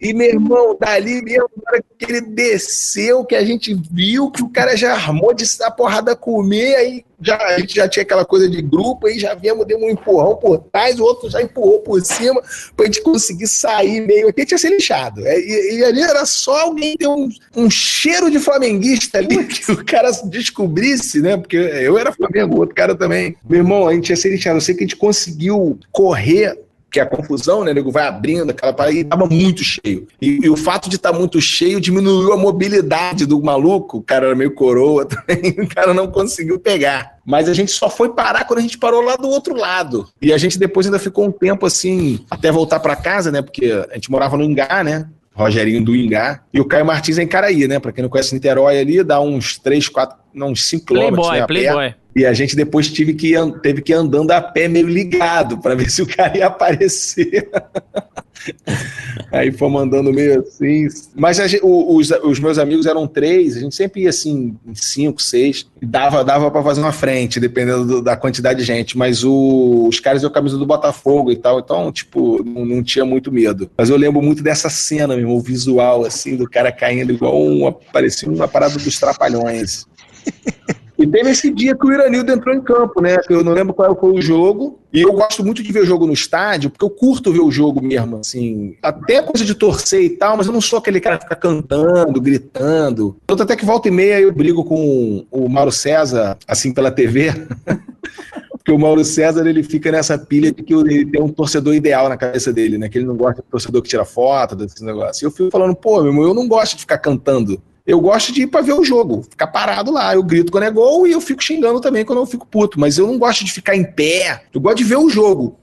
[0.00, 4.42] E, meu irmão, dali mesmo, na hora que ele desceu, que a gente viu que
[4.42, 8.24] o cara já armou de a porrada comer, aí já, a gente já tinha aquela
[8.24, 11.80] coisa de grupo, aí já viemos, deu um empurrão por trás, o outro já empurrou
[11.80, 12.42] por cima,
[12.76, 14.28] pra gente conseguir sair meio.
[14.28, 15.26] Aqui tinha ser lixado.
[15.26, 19.72] É, e, e, ali era só alguém ter um, um cheiro de flamenguista ali, que
[19.72, 21.38] o cara descobrisse, né?
[21.38, 23.34] Porque eu era Flamengo, o outro cara também.
[23.48, 24.58] Meu irmão, a gente ia ser lixado.
[24.58, 27.72] Eu sei que a gente conseguiu correr que é a confusão, né?
[27.72, 30.06] O nego vai abrindo aquela parada e tava muito cheio.
[30.20, 33.98] E, e o fato de estar tá muito cheio diminuiu a mobilidade do maluco.
[33.98, 37.16] O cara era meio coroa também, o cara não conseguiu pegar.
[37.24, 40.08] Mas a gente só foi parar quando a gente parou lá do outro lado.
[40.22, 43.42] E a gente depois ainda ficou um tempo assim, até voltar para casa, né?
[43.42, 45.08] Porque a gente morava no Ingá, né?
[45.34, 46.40] Rogerinho do Ingá.
[46.52, 47.78] E o Caio Martins é em Caraí, né?
[47.78, 51.26] Pra quem não conhece Niterói ali, dá uns 3, 4, não, uns 5 quilômetros.
[51.26, 51.94] Playboy, né, Playboy.
[52.16, 55.74] E a gente depois tive que, teve que ir andando a pé meio ligado para
[55.74, 57.46] ver se o cara ia aparecer.
[59.30, 60.88] Aí fomos andando meio assim.
[61.14, 65.66] Mas gente, os, os, meus amigos eram três, a gente sempre ia assim, cinco, seis.
[65.82, 68.96] Dava, dava para fazer uma frente, dependendo do, da quantidade de gente.
[68.96, 73.04] Mas o, os caras iam camisa do Botafogo e tal, então, tipo, não, não, tinha
[73.04, 73.70] muito medo.
[73.76, 77.70] Mas eu lembro muito dessa cena, meu, o visual, assim, do cara caindo igual um.
[77.92, 79.84] parecia uma parada dos trapalhões.
[80.98, 83.16] E teve esse dia que o Iranildo entrou em campo, né?
[83.28, 84.78] Eu não lembro qual foi o jogo.
[84.92, 87.82] E eu gosto muito de ver jogo no estádio, porque eu curto ver o jogo
[87.82, 88.76] mesmo, assim.
[88.82, 92.18] Até coisa de torcer e tal, mas eu não sou aquele cara que fica cantando,
[92.18, 93.16] gritando.
[93.26, 97.30] Tanto até que volta e meia eu brigo com o Mauro César, assim, pela TV.
[98.66, 102.08] porque o Mauro César ele fica nessa pilha de que ele tem um torcedor ideal
[102.08, 102.88] na cabeça dele, né?
[102.88, 105.24] Que ele não gosta de torcedor que tira foto, desse negócio.
[105.24, 107.62] E eu fico falando, pô, meu irmão, eu não gosto de ficar cantando.
[107.86, 110.14] Eu gosto de ir para ver o jogo, ficar parado lá.
[110.14, 112.80] Eu grito quando é gol e eu fico xingando também quando eu fico puto.
[112.80, 114.42] Mas eu não gosto de ficar em pé.
[114.52, 115.56] Eu gosto de ver o jogo.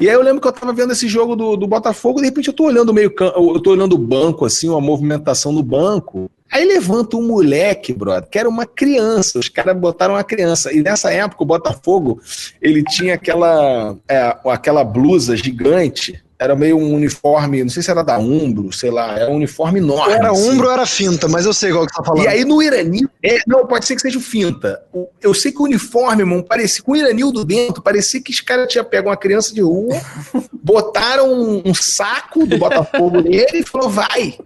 [0.00, 2.28] E aí eu lembro que eu tava vendo esse jogo do, do Botafogo, e de
[2.28, 6.30] repente eu tô olhando meio eu tô olhando o banco, assim, uma movimentação no banco.
[6.50, 9.38] Aí levanta um moleque, brother, que era uma criança.
[9.38, 10.72] Os caras botaram uma criança.
[10.72, 12.20] E nessa época o Botafogo,
[12.60, 18.04] ele tinha aquela, é, aquela blusa gigante era meio um uniforme, não sei se era
[18.04, 20.14] da Umbro, sei lá, era um uniforme enorme.
[20.14, 20.50] Era assim.
[20.50, 22.24] Umbro ou era finta, mas eu sei qual que tá falando.
[22.24, 24.80] E aí no Iranil, é, não, pode ser que seja o finta.
[25.20, 28.68] Eu sei que o uniforme, irmão, parecia, com o Iranildo dentro, parecia que os caras
[28.68, 30.00] tinham pego uma criança de rua,
[30.62, 34.38] botaram um, um saco do Botafogo nele e falou, vai.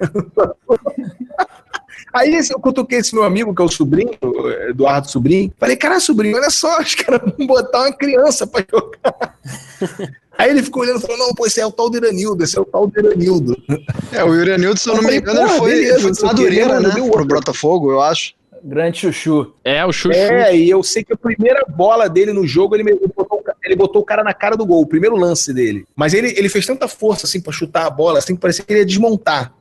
[2.12, 4.10] Aí eu cutuquei esse meu amigo, que é o sobrinho,
[4.68, 5.52] Eduardo Sobrinho.
[5.58, 9.38] Falei, cara, sobrinho, olha só, os caras vão botar uma criança pra jogar.
[10.38, 12.58] Aí ele ficou olhando e falou: não, pô, esse é o tal do Iranildo, esse
[12.58, 13.56] é o tal do Iranildo.
[14.12, 16.90] É, o Iranildo, se eu não me engano, ele foi, beleza, foi Madureira, né?
[16.90, 18.34] Pro Botafogo, eu acho.
[18.62, 19.54] Grande chuchu.
[19.64, 20.18] É, o chuchu.
[20.18, 24.02] É, e eu sei que a primeira bola dele no jogo, ele, botou, ele botou
[24.02, 25.86] o cara na cara do gol, o primeiro lance dele.
[25.94, 28.72] Mas ele, ele fez tanta força, assim, pra chutar a bola, assim, que parecia que
[28.72, 29.54] ele ia desmontar.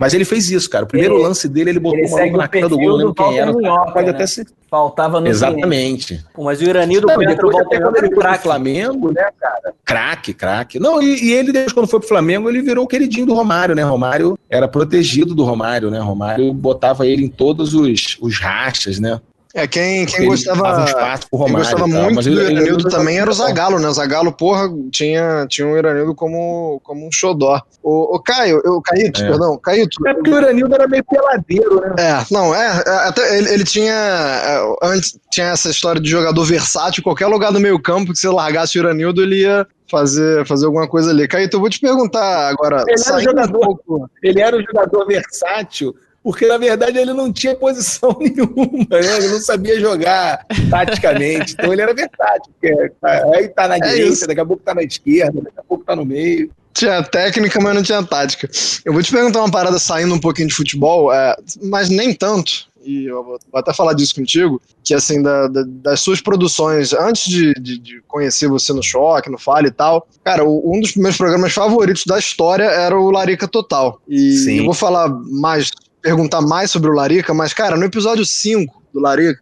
[0.00, 0.84] Mas ele fez isso, cara.
[0.86, 3.38] O primeiro ele, lance dele, ele botou ele uma na cara do gol, não quem
[3.38, 3.52] era.
[3.52, 4.12] Minhoca, pode né?
[4.14, 4.46] até ser.
[4.70, 6.24] Faltava no Exatamente.
[6.32, 9.74] Pô, mas o Iranildo podia depois, até quando ele foi pro Flamengo, né, cara?
[9.84, 10.78] Craque, craque.
[10.78, 13.74] Não, e, e, ele, depois, quando foi pro Flamengo, ele virou o queridinho do Romário,
[13.74, 13.82] né?
[13.82, 15.98] Romário era protegido do Romário, né?
[15.98, 19.20] Romário botava ele em todos os, os rachas, né?
[19.52, 20.84] É, quem, quem gostava,
[21.32, 23.88] um quem gostava muito do Iranildo também era o Zagallo, né?
[23.88, 27.60] O Zagallo, porra, tinha, tinha o Iranildo como, como um xodó.
[27.82, 29.28] O, o Caio, o Caíto, é.
[29.28, 30.06] perdão, Caíto.
[30.06, 31.94] É porque o Iranildo era meio peladeiro, né?
[31.98, 36.44] É, não, é, é até ele, ele tinha, é, antes tinha essa história de jogador
[36.44, 40.66] versátil, qualquer lugar do meio campo que você largasse o Iranildo, ele ia fazer, fazer
[40.66, 41.26] alguma coisa ali.
[41.26, 42.84] Caíto, eu vou te perguntar agora.
[42.86, 44.10] Ele era, um jogador, um pouco...
[44.22, 49.16] ele era um jogador versátil, porque na verdade ele não tinha posição nenhuma, né?
[49.16, 54.08] ele não sabia jogar taticamente, então ele era versátil, porque aí tá na é direita,
[54.08, 54.26] isso.
[54.26, 56.50] daqui a pouco tá na esquerda, daqui a pouco tá no meio.
[56.72, 58.48] Tinha técnica, mas não tinha tática.
[58.84, 62.70] Eu vou te perguntar uma parada saindo um pouquinho de futebol, é, mas nem tanto,
[62.82, 67.28] e eu vou, até falar disso contigo, que assim, da, da, das suas produções, antes
[67.28, 70.94] de, de, de, conhecer você no Choque, no Fale e tal, cara, o, um dos
[70.96, 74.00] meus programas favoritos da história era o Larica Total.
[74.08, 74.58] E Sim.
[74.58, 75.70] eu vou falar mais
[76.00, 79.40] perguntar mais sobre o Larica, mas, cara, no episódio 5 do Larica,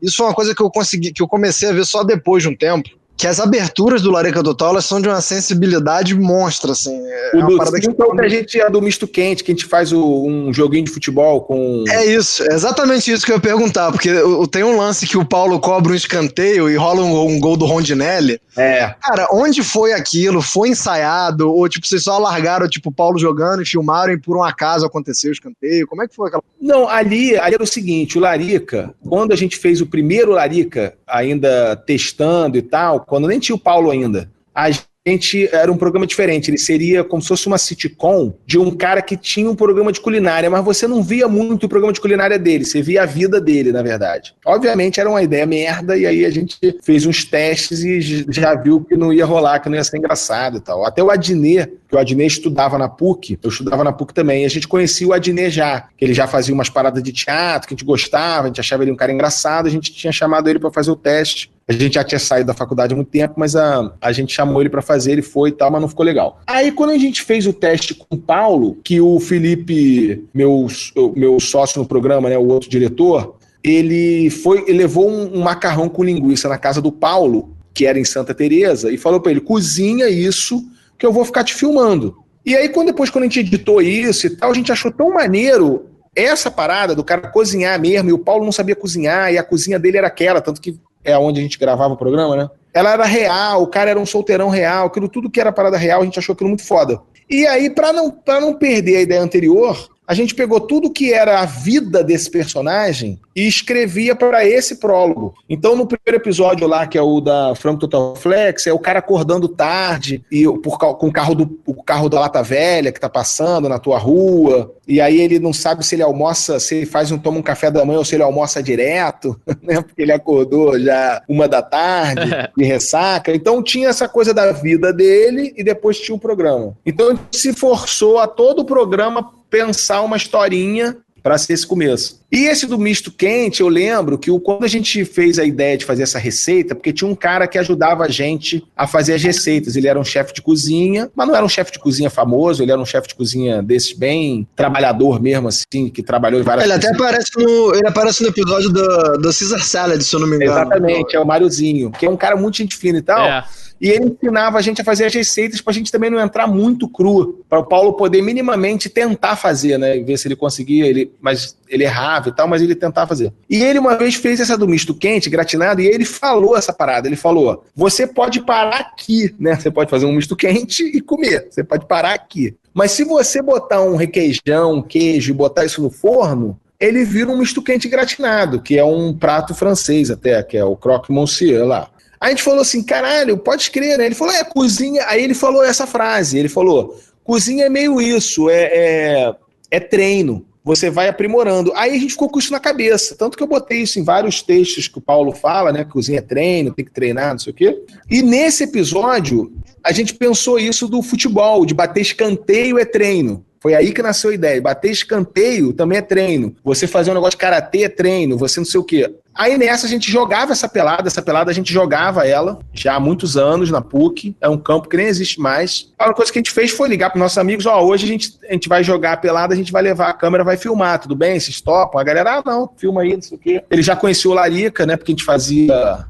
[0.00, 2.48] isso foi uma coisa que eu consegui, que eu comecei a ver só depois de
[2.48, 6.96] um tempo que as aberturas do Larica Total elas são de uma sensibilidade monstra, assim.
[7.04, 7.88] É o do que...
[7.88, 10.92] Então, a gente é do misto quente, que a gente faz o, um joguinho de
[10.92, 11.82] futebol com.
[11.88, 14.10] É isso, é exatamente isso que eu ia perguntar, porque
[14.52, 17.66] tem um lance que o Paulo cobra um escanteio e rola um, um gol do
[17.66, 18.40] Rondinelli.
[18.56, 18.94] É.
[19.00, 20.40] Cara, onde foi aquilo?
[20.40, 21.52] Foi ensaiado?
[21.52, 24.86] Ou, tipo, vocês só largaram, tipo, o Paulo jogando e filmaram e por um acaso
[24.86, 25.88] aconteceu o escanteio?
[25.88, 26.42] Como é que foi aquela.
[26.60, 30.94] Não, ali, ali era o seguinte: o Larica, quando a gente fez o primeiro Larica,
[31.06, 34.70] ainda testando e tal, quando nem tinha o Paulo ainda, a
[35.06, 36.50] gente era um programa diferente.
[36.50, 40.00] Ele seria como se fosse uma sitcom de um cara que tinha um programa de
[40.00, 43.40] culinária, mas você não via muito o programa de culinária dele, você via a vida
[43.40, 44.34] dele, na verdade.
[44.44, 48.84] Obviamente era uma ideia merda, e aí a gente fez uns testes e já viu
[48.84, 50.84] que não ia rolar, que não ia ser engraçado e tal.
[50.84, 54.46] Até o Adnet, que o Adnet estudava na PUC, eu estudava na PUC também, e
[54.46, 57.74] a gente conhecia o Adnet já, que ele já fazia umas paradas de teatro, que
[57.74, 60.58] a gente gostava, a gente achava ele um cara engraçado, a gente tinha chamado ele
[60.58, 61.50] para fazer o teste.
[61.68, 64.62] A gente já tinha saído da faculdade há muito tempo, mas a, a gente chamou
[64.62, 66.40] ele para fazer, ele foi e tal, mas não ficou legal.
[66.46, 70.66] Aí quando a gente fez o teste com o Paulo, que o Felipe, meu,
[71.14, 75.90] meu sócio no programa, né, o outro diretor, ele foi, ele levou um, um macarrão
[75.90, 79.40] com linguiça na casa do Paulo, que era em Santa Teresa, e falou para ele:
[79.40, 80.64] cozinha isso
[80.96, 82.16] que eu vou ficar te filmando.
[82.46, 85.12] E aí, quando depois, quando a gente editou isso e tal, a gente achou tão
[85.12, 89.44] maneiro essa parada do cara cozinhar mesmo, e o Paulo não sabia cozinhar, e a
[89.44, 92.50] cozinha dele era aquela, tanto que é onde a gente gravava o programa, né?
[92.72, 96.02] Ela era real, o cara era um solteirão real, aquilo tudo que era parada real,
[96.02, 97.00] a gente achou aquilo muito foda.
[97.28, 101.12] E aí, para não, pra não perder a ideia anterior, a gente pegou tudo que
[101.12, 105.34] era a vida desse personagem e escrevia para esse prólogo.
[105.46, 109.00] Então, no primeiro episódio lá, que é o da Franco Total Flex, é o cara
[109.00, 113.08] acordando tarde e por, com o carro, do, o carro da lata velha que tá
[113.08, 117.12] passando na tua rua, e aí ele não sabe se ele almoça, se ele faz
[117.12, 119.82] um toma um café da manhã ou se ele almoça direto, né?
[119.82, 123.34] Porque ele acordou já uma da tarde e ressaca.
[123.34, 126.74] Então tinha essa coisa da vida dele e depois tinha o programa.
[126.86, 132.24] Então se forçou a todo o programa pensar uma historinha para ser esse começo.
[132.30, 135.78] E esse do misto quente, eu lembro que o, quando a gente fez a ideia
[135.78, 139.22] de fazer essa receita, porque tinha um cara que ajudava a gente a fazer as
[139.22, 139.76] receitas.
[139.76, 142.70] Ele era um chefe de cozinha, mas não era um chefe de cozinha famoso, ele
[142.70, 146.74] era um chefe de cozinha desses bem trabalhador mesmo, assim, que trabalhou em várias Ele
[146.74, 150.36] até aparece no, ele aparece no episódio do, do Caesar Salad, se eu não me
[150.36, 150.52] engano.
[150.52, 153.24] Exatamente, é o Máriozinho, que é um cara muito gente fina e tal.
[153.24, 153.44] É.
[153.80, 156.46] E ele ensinava a gente a fazer as receitas para a gente também não entrar
[156.46, 159.98] muito cru, para o Paulo poder minimamente tentar fazer, né?
[160.00, 163.32] Ver se ele conseguia, ele, mas ele errava e tal, mas ele tentava fazer.
[163.48, 167.08] E ele uma vez fez essa do misto quente, gratinado, e ele falou essa parada.
[167.08, 169.56] Ele falou: você pode parar aqui, né?
[169.56, 171.48] Você pode fazer um misto quente e comer.
[171.50, 172.56] Você pode parar aqui.
[172.74, 177.30] Mas se você botar um requeijão, um queijo e botar isso no forno, ele vira
[177.30, 181.66] um misto quente gratinado, que é um prato francês até, que é o croque monsieur
[181.66, 181.90] lá.
[182.20, 184.06] A gente falou assim, caralho, pode crer, né?
[184.06, 185.04] Ele falou, é, cozinha.
[185.06, 189.34] Aí ele falou essa frase, ele falou, cozinha é meio isso, é, é,
[189.70, 190.44] é treino.
[190.68, 191.72] Você vai aprimorando.
[191.74, 193.16] Aí a gente ficou com isso na cabeça.
[193.16, 195.82] Tanto que eu botei isso em vários textos que o Paulo fala, né?
[195.82, 197.82] Cozinha é treino, tem que treinar, não sei o quê.
[198.10, 199.50] E nesse episódio,
[199.82, 203.42] a gente pensou isso do futebol, de bater escanteio é treino.
[203.60, 204.60] Foi aí que nasceu a ideia.
[204.60, 206.54] Bater escanteio também é treino.
[206.64, 209.12] Você fazer um negócio de karatê é treino, você não sei o quê.
[209.34, 213.00] Aí nessa a gente jogava essa pelada, essa pelada a gente jogava ela já há
[213.00, 215.92] muitos anos na PUC, é um campo que nem existe mais.
[215.96, 218.08] A coisa que a gente fez foi ligar para nossos amigos, ó, oh, hoje a
[218.08, 220.98] gente, a gente vai jogar a pelada, a gente vai levar a câmera, vai filmar,
[221.00, 221.38] tudo bem?
[221.38, 222.00] Vocês topam?
[222.00, 223.62] A galera, ah, não, filma aí, não sei o quê.
[223.70, 226.04] Ele já conhecia o Larica, né, porque a gente fazia...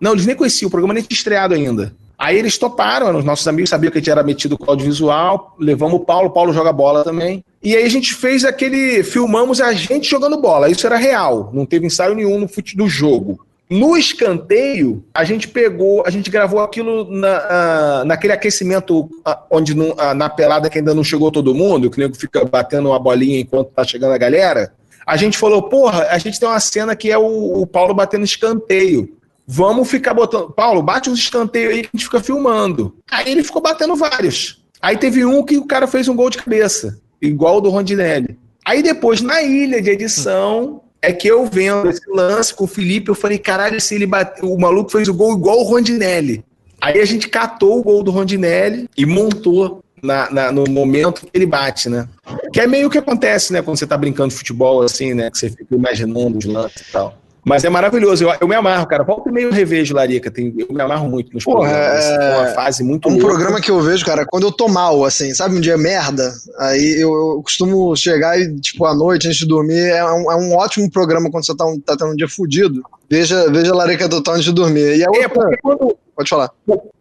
[0.00, 1.92] Não, eles nem conheciam, o programa nem tinha estreado ainda.
[2.18, 6.00] Aí eles toparam, os nossos amigos sabiam que a gente era metido com audiovisual, levamos
[6.00, 7.44] o Paulo, o Paulo joga bola também.
[7.62, 9.04] E aí a gente fez aquele.
[9.04, 10.68] Filmamos a gente jogando bola.
[10.68, 13.38] Isso era real, não teve ensaio nenhum no fute do jogo.
[13.70, 19.08] No escanteio, a gente pegou, a gente gravou aquilo na, naquele aquecimento
[19.50, 22.88] onde não, na pelada que ainda não chegou todo mundo, que o nego fica batendo
[22.88, 24.72] uma bolinha enquanto tá chegando a galera.
[25.06, 28.24] A gente falou, porra, a gente tem uma cena que é o, o Paulo batendo
[28.24, 29.17] escanteio.
[29.50, 30.50] Vamos ficar botando.
[30.50, 32.94] Paulo, bate uns escanteios aí que a gente fica filmando.
[33.10, 34.62] Aí ele ficou batendo vários.
[34.80, 38.38] Aí teve um que o cara fez um gol de cabeça, igual o do Rondinelli.
[38.62, 43.08] Aí depois, na ilha de edição, é que eu vendo esse lance com o Felipe,
[43.08, 44.44] eu falei, caralho, se ele bate...
[44.44, 46.44] o maluco fez o gol igual o Rondinelli.
[46.78, 51.30] Aí a gente catou o gol do Rondinelli e montou na, na, no momento que
[51.32, 52.06] ele bate, né?
[52.52, 53.62] Que é meio que acontece, né?
[53.62, 55.30] Quando você tá brincando de futebol, assim, né?
[55.30, 57.16] Que você fica imaginando os lances e tal.
[57.44, 59.04] Mas é maravilhoso, eu, eu me amarro, cara.
[59.04, 62.04] Volta e meio revejo Larica, tem, eu me amarro muito nos Porra, programas.
[62.04, 62.38] É...
[62.38, 63.26] uma fase muito Um louca.
[63.26, 67.00] programa que eu vejo, cara, quando eu tô mal, assim, sabe, um dia merda, aí
[67.00, 70.54] eu, eu costumo chegar e, tipo, à noite, antes de dormir, é um, é um
[70.54, 72.82] ótimo programa quando você tá, tá tendo um dia fudido.
[73.08, 74.96] Veja, veja Larica Total antes de dormir.
[74.96, 75.24] E a é, outra...
[75.24, 76.50] É, porque quando, Pode falar.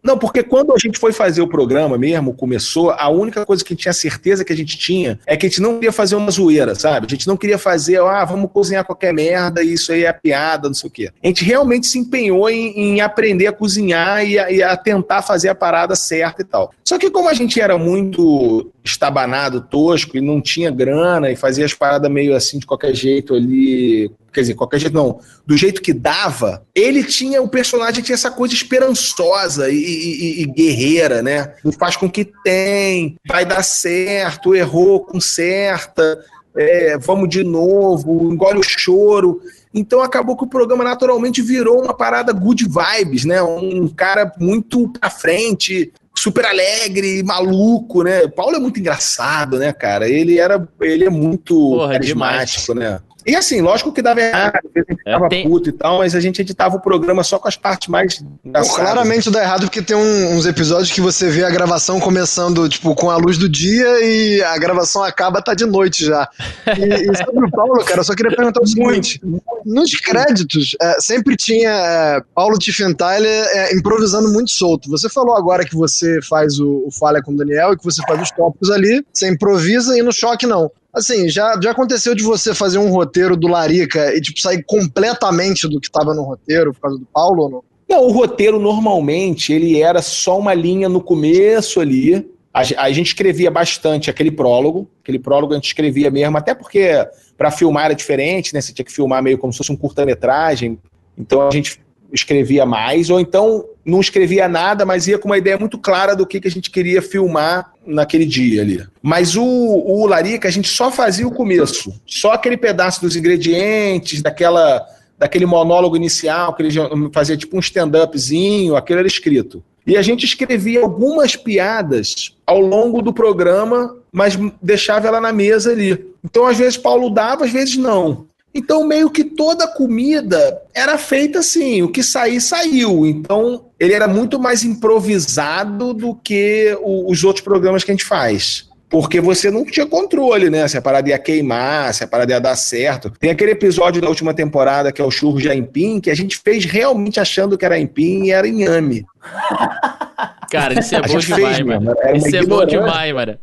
[0.04, 3.74] Não, porque quando a gente foi fazer o programa mesmo, começou, a única coisa que
[3.74, 6.16] a gente tinha certeza que a gente tinha é que a gente não queria fazer
[6.16, 7.08] uma zoeira, sabe?
[7.08, 10.76] A gente não queria fazer, ah, vamos cozinhar qualquer merda, isso aí é piada, não
[10.76, 11.10] sei o quê.
[11.24, 15.24] A gente realmente se empenhou em, em aprender a cozinhar e a, e a, tentar
[15.24, 16.72] fazer a parada certa e tal.
[16.86, 21.66] Só que como a gente era muito estabanado, tosco e não tinha grana e fazia
[21.66, 25.82] as paradas meio assim de qualquer jeito ali, quer dizer, qualquer jeito não, do jeito
[25.82, 31.54] que dava, ele tinha, o personagem tinha essa coisa esperançosa e, e, e guerreira, né?
[31.80, 36.24] Faz com que tem, vai dar certo, errou, conserta,
[36.56, 39.42] é, vamos de novo, engole o choro.
[39.74, 43.42] Então acabou que o programa naturalmente virou uma parada good vibes, né?
[43.44, 48.28] Um cara muito pra frente, super alegre, maluco, né?
[48.28, 50.10] Paulo é muito engraçado, né, cara?
[50.10, 52.94] Ele era, ele é muito Porra, carismático, demais.
[52.94, 53.00] né?
[53.28, 55.44] E assim, lógico que dava errado, a gente é, tava tem...
[55.44, 58.78] puto e tal, mas a gente editava o programa só com as partes mais engraçadas.
[58.78, 62.96] Claramente dá errado porque tem um, uns episódios que você vê a gravação começando, tipo,
[62.96, 66.30] com a luz do dia e a gravação acaba, tá de noite já.
[66.68, 69.20] E, e sobre o Paulo, cara, eu só queria perguntar o seguinte:
[69.66, 74.90] nos créditos, é, sempre tinha é, Paulo Tiffenthaler é, improvisando muito solto.
[74.90, 78.02] Você falou agora que você faz o, o Falha com o Daniel e que você
[78.08, 80.72] faz os tópicos ali, você improvisa e no choque não.
[80.98, 85.68] Assim, já, já aconteceu de você fazer um roteiro do Larica e, tipo, sair completamente
[85.68, 87.64] do que tava no roteiro por causa do Paulo ou não?
[87.90, 92.28] Não, o roteiro normalmente ele era só uma linha no começo ali.
[92.54, 94.90] A, a gente escrevia bastante aquele prólogo.
[95.02, 98.60] Aquele prólogo a gente escrevia mesmo, até porque para filmar era diferente, né?
[98.60, 100.78] Você tinha que filmar meio como se fosse um curta-metragem.
[101.18, 101.80] Então a gente
[102.12, 106.28] escrevia mais, ou então não escrevia nada, mas ia com uma ideia muito clara do
[106.28, 108.86] que, que a gente queria filmar naquele dia ali.
[109.02, 114.22] Mas o, o Larica, a gente só fazia o começo, só aquele pedaço dos ingredientes,
[114.22, 114.86] daquela,
[115.18, 116.78] daquele monólogo inicial, que ele
[117.14, 119.64] fazia tipo um stand-upzinho, aquilo era escrito.
[119.86, 125.72] E a gente escrevia algumas piadas ao longo do programa, mas deixava ela na mesa
[125.72, 126.06] ali.
[126.22, 128.28] Então, às vezes, Paulo dava, às vezes não.
[128.58, 133.06] Então, meio que toda comida era feita assim, o que sair, saiu.
[133.06, 138.04] Então, ele era muito mais improvisado do que o, os outros programas que a gente
[138.04, 138.67] faz.
[138.90, 140.66] Porque você não tinha controle, né?
[140.68, 143.10] Se a parada ia queimar, se a parada ia dar certo.
[143.20, 146.38] Tem aquele episódio da última temporada que é o churro de aipim, que a gente
[146.38, 149.06] fez realmente achando que era aipim e era inhame.
[150.50, 151.96] Cara, isso é bom demais, mano.
[152.16, 153.38] Isso é bom demais, mano.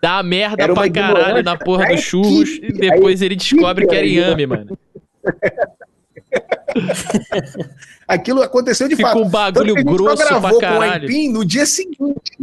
[0.00, 4.46] Dá merda pra caralho na porra dos churros e depois ele descobre que era inhame,
[4.46, 4.78] mano.
[8.06, 9.22] Aquilo aconteceu de Fica fato.
[9.22, 11.02] um bagulho grosso pra com caralho.
[11.02, 12.38] aipim no dia seguinte.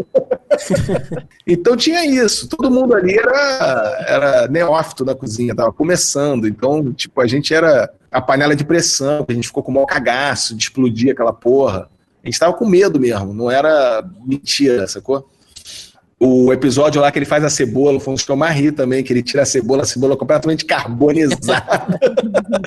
[1.46, 2.48] então tinha isso.
[2.48, 6.46] Todo mundo ali era, era neófito na cozinha, tava começando.
[6.46, 9.86] Então, tipo, a gente era a panela de pressão, a gente ficou com o maior
[9.86, 11.88] cagaço de explodir aquela porra.
[12.22, 15.28] A gente tava com medo mesmo, não era mentira, sacou?
[16.22, 18.70] O episódio lá que ele faz a cebola, foi um dos que eu mais ri
[18.70, 21.64] também, que ele tira a cebola, a cebola completamente carbonizada.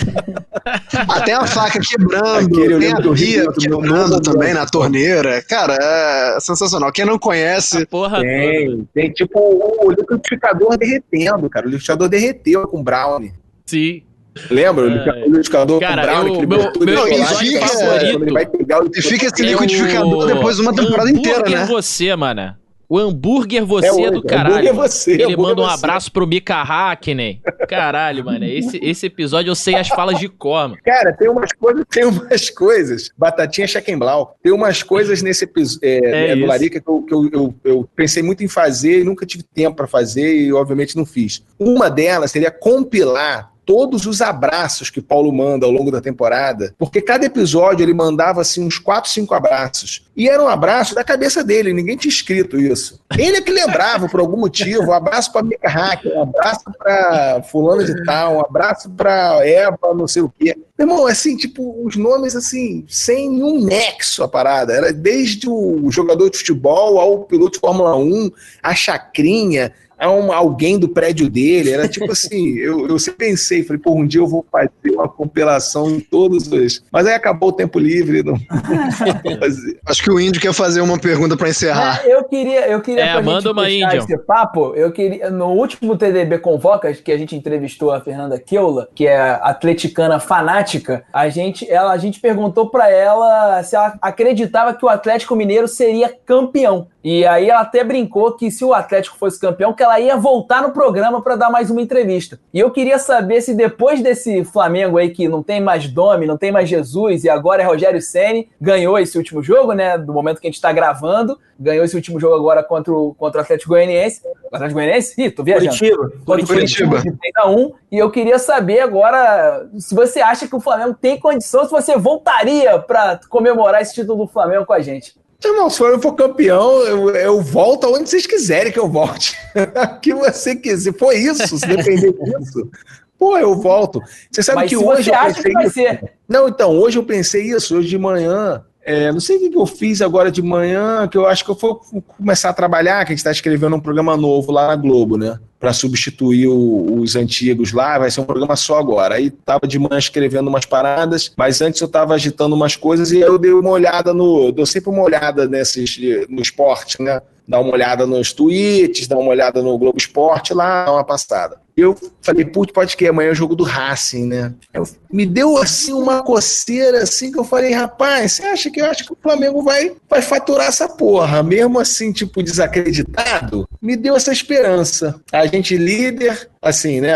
[1.07, 5.41] Até a faca quebrando, Aquele eu tem a pia quebrando também na torneira.
[5.47, 6.91] Cara, é sensacional.
[6.91, 8.27] Quem não conhece, A porra toda.
[8.27, 11.65] Tem, tem tipo o liquidificador derretendo, cara.
[11.65, 13.33] O liquidificador derreteu com brownie.
[13.65, 14.03] Sim.
[14.49, 14.85] Lembra?
[14.85, 14.89] O
[15.27, 18.89] liquidificador Cara, com brownie, eu- que meu- meu episódio favorito- quando ele vai pegar o
[18.95, 21.65] e fica esse É liquidificador o depois de uma temporada inteira, né?
[21.65, 22.55] você, mano.
[22.89, 24.67] O hambúrguer você É é, hoje, do hambúrguer caralho.
[24.67, 24.87] é mano.
[24.89, 25.73] você, Ele hambúrguer manda um é você.
[25.85, 27.41] abraço pro Mika Hackney.
[27.67, 28.45] Caralho, mano.
[28.45, 30.77] Esse, esse episódio eu sei as falas de cor, mano.
[30.83, 33.09] Cara, tem umas coisas, tem umas coisas.
[33.17, 34.35] Batatinha Chequemblau.
[34.43, 36.45] Tem umas coisas nesse episódio é, É né, do.
[36.45, 39.75] Larica que, eu, que eu, eu, eu pensei muito em fazer e nunca tive tempo
[39.77, 41.43] pra fazer e obviamente não fiz.
[41.57, 47.01] Uma delas seria compilar todos os abraços que Paulo manda ao longo da temporada, porque
[47.01, 50.05] cada episódio ele mandava assim uns 4, 5 abraços.
[50.15, 52.99] E era um abraço da cabeça dele, ninguém tinha escrito isso.
[53.17, 57.41] Ele é que lembrava por algum motivo, um abraço para Mika Hacker, um abraço para
[57.43, 60.55] fulano de tal, um abraço para Eva, não sei o quê.
[60.77, 64.73] Meu irmão, assim, tipo, os nomes assim, sem nenhum nexo a parada.
[64.73, 70.31] Era desde o jogador de futebol ao piloto de Fórmula 1, a chacrinha, a um,
[70.31, 71.71] alguém do prédio dele.
[71.71, 75.07] Era tipo assim, eu, eu sempre pensei, falei, pô, um dia eu vou fazer uma
[75.07, 76.83] compilação em todos os.
[76.91, 78.35] Mas aí acabou o tempo livre, não.
[79.85, 82.01] Acho que o Índio quer fazer uma pergunta pra encerrar.
[82.05, 84.03] É, eu queria, eu queria É, pra manda gente uma Indião.
[84.03, 88.87] esse papo, eu queria, no último TDB Convocas, que a gente entrevistou a Fernanda Keula,
[88.93, 94.73] que é atleticana fanática, a gente, ela, a gente perguntou pra ela se ela acreditava
[94.73, 96.87] que o Atlético Mineiro seria campeão.
[97.03, 100.61] E aí ela até brincou que se o Atlético fosse campeão, que ela ia voltar
[100.61, 102.39] no programa pra dar mais uma entrevista.
[102.53, 106.37] E eu queria saber se depois desse Flamengo aí que não tem mais Domi, não
[106.37, 110.39] tem mais Jesus e agora é Rogério Ceni, ganhou esse último jogo, né, do momento
[110.39, 113.69] que a gente tá gravando, ganhou esse último jogo agora contra o, contra o Atlético
[113.69, 114.21] Goianiense.
[114.51, 115.21] O Atlético Goianiense?
[115.21, 115.77] Ih, tô viajando.
[115.77, 116.11] Curitiba.
[116.25, 116.89] Contra Curitiba.
[116.89, 117.71] Curitiba de 3 a 1.
[117.91, 121.97] E eu queria saber agora se você acha que o Flamengo tem condição, se você
[121.97, 125.15] voltaria pra comemorar esse título do Flamengo com a gente.
[125.47, 129.35] Irmão, se eu for campeão, eu, eu volto aonde vocês quiserem que eu volte.
[130.01, 130.93] que você quiser.
[130.97, 132.69] Foi isso, se depender disso.
[133.17, 134.01] Pô, eu volto.
[134.31, 135.73] Você sabe Mas que hoje você eu acha que pensei vai isso.
[135.73, 136.13] ser.
[136.27, 138.63] Não, então, hoje eu pensei isso, hoje de manhã.
[138.85, 141.55] É, não sei o que eu fiz agora de manhã, que eu acho que eu
[141.55, 141.75] vou
[142.17, 145.39] começar a trabalhar, que a gente está escrevendo um programa novo lá na Globo, né?
[145.59, 149.15] Para substituir o- os antigos lá, vai ser um programa só agora.
[149.15, 153.19] Aí tava de manhã escrevendo umas paradas, mas antes eu tava agitando umas coisas e
[153.19, 154.51] eu dei uma olhada no.
[154.51, 155.97] Dou sempre uma olhada nesses,
[156.29, 157.21] no esporte, né?
[157.47, 161.61] Dá uma olhada nos tweets, dá uma olhada no Globo Esporte lá, dá uma passada.
[161.75, 164.53] Eu falei, putz, pode que amanhã é o jogo do Racing, né?
[164.71, 168.85] Eu- me deu assim uma coceira assim que eu falei, rapaz, você acha que eu
[168.85, 171.41] acho que o Flamengo vai, vai faturar essa porra?
[171.41, 175.19] Mesmo assim, tipo, desacreditado, me deu essa esperança.
[175.31, 177.15] A gente líder, assim, né?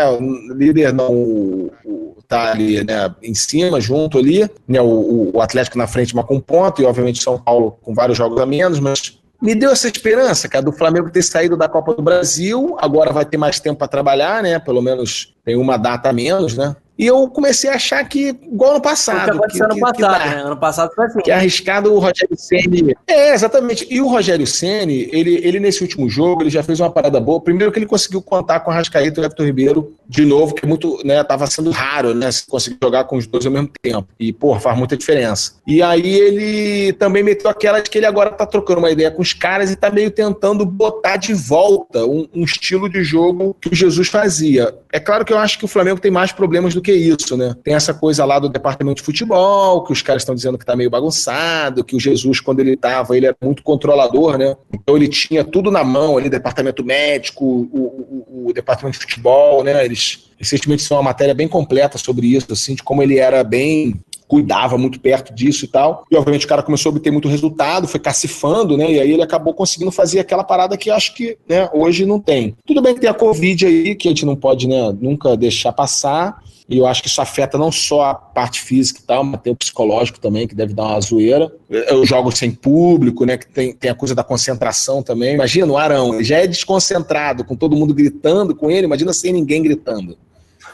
[0.54, 4.80] Líder não o- o- tá ali, né, em cima, junto ali, né?
[4.82, 8.38] O, o Atlético na frente, mas com ponto, e obviamente São Paulo com vários jogos
[8.40, 12.02] a menos, mas me deu essa esperança, cara, do Flamengo ter saído da Copa do
[12.02, 14.58] Brasil, agora vai ter mais tempo para trabalhar, né?
[14.58, 16.74] Pelo menos tem uma data a menos, né?
[16.98, 19.40] E eu comecei a achar que, igual ano passado.
[19.42, 20.42] Que, que, ano que, passado, que né?
[20.42, 21.20] Ano passado foi assim.
[21.20, 22.96] Que é arriscado o Rogério Ceni.
[23.06, 23.86] É, exatamente.
[23.88, 27.40] E o Rogério Ceni, ele, ele nesse último jogo, ele já fez uma parada boa.
[27.40, 30.64] Primeiro que ele conseguiu contar com o Rascaeta e o Hector Ribeiro de novo, que
[30.64, 33.70] é muito, né, tava sendo raro, né, se conseguir jogar com os dois ao mesmo
[33.80, 34.08] tempo.
[34.18, 35.52] E, pô, faz muita diferença.
[35.66, 39.22] E aí ele também meteu aquela de que ele agora tá trocando uma ideia com
[39.22, 43.68] os caras e tá meio tentando botar de volta um, um estilo de jogo que
[43.68, 44.74] o Jesus fazia.
[44.92, 47.54] É claro que eu acho que o Flamengo tem mais problemas do que isso, né?
[47.62, 50.76] Tem essa coisa lá do departamento de futebol, que os caras estão dizendo que tá
[50.76, 54.56] meio bagunçado, que o Jesus, quando ele tava, ele era muito controlador, né?
[54.72, 59.62] Então ele tinha tudo na mão ali, departamento médico, o, o, o departamento de futebol,
[59.64, 59.84] né?
[59.84, 64.00] Eles recentemente fizeram uma matéria bem completa sobre isso, assim, de como ele era bem
[64.28, 66.04] cuidava muito perto disso e tal.
[66.10, 68.92] E obviamente o cara começou a obter muito resultado, foi cacifando, né?
[68.92, 72.54] E aí ele acabou conseguindo fazer aquela parada que acho que né, hoje não tem.
[72.66, 75.72] Tudo bem que tem a Covid aí, que a gente não pode né, nunca deixar
[75.72, 76.42] passar.
[76.68, 79.50] E eu acho que isso afeta não só a parte física e tal, mas tem
[79.50, 81.50] o psicológico também, que deve dar uma zoeira.
[81.70, 83.38] Eu jogo sem público, né?
[83.38, 85.34] Que tem, tem a coisa da concentração também.
[85.34, 89.32] Imagina o Arão, ele já é desconcentrado, com todo mundo gritando com ele, imagina sem
[89.32, 90.18] ninguém gritando.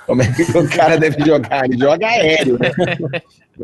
[0.05, 1.65] Como é que o cara deve jogar?
[1.65, 2.71] Ele joga aéreo, né?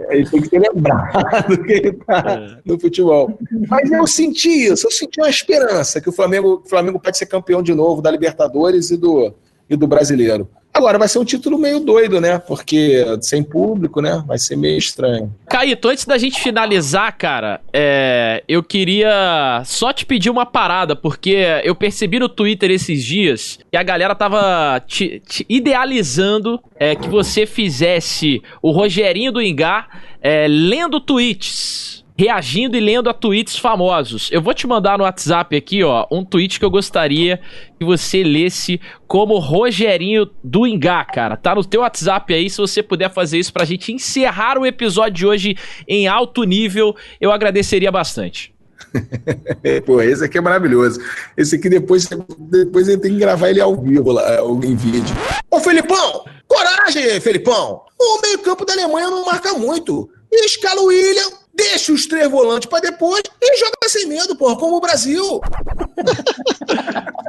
[0.09, 2.59] Ele tem que ser lembrado que ele tá é.
[2.65, 3.37] no futebol.
[3.69, 7.27] Mas eu senti isso, eu senti uma esperança que o Flamengo, o Flamengo pode ser
[7.27, 9.35] campeão de novo da Libertadores e do,
[9.71, 10.51] e do Brasileiro.
[10.73, 12.39] Agora vai ser um título meio doido, né?
[12.39, 14.23] Porque sem público, né?
[14.27, 15.35] Vai ser meio estranho.
[15.49, 18.45] Caíto, antes da gente finalizar, cara, é...
[18.49, 23.77] eu queria só te pedir uma parada, porque eu percebi no Twitter esses dias que
[23.77, 30.47] a galera tava te, te idealizando é, que você fizesse o Rogerinho do Engar é,
[30.49, 34.29] lendo tweets reagindo e lendo a tweets famosos.
[34.31, 37.41] Eu vou te mandar no WhatsApp aqui, ó, um tweet que eu gostaria
[37.79, 41.35] que você lesse como Rogerinho do Ingá, cara.
[41.35, 45.15] Tá no teu WhatsApp aí, se você puder fazer isso pra gente encerrar o episódio
[45.15, 45.57] de hoje
[45.89, 48.53] em alto nível, eu agradeceria bastante.
[49.87, 51.01] Pô, esse aqui é maravilhoso.
[51.39, 52.07] Esse aqui depois,
[52.39, 55.17] depois ele tem que gravar ele ao vivo lá, em vídeo.
[55.51, 56.25] Ô Felipão!
[56.47, 57.81] Coragem, Felipão!
[57.99, 60.11] O meio-campo da Alemanha não marca muito.
[60.31, 64.77] Escala o William, Deixa os três volantes para depois e joga sem medo, porra, como
[64.77, 65.41] o Brasil.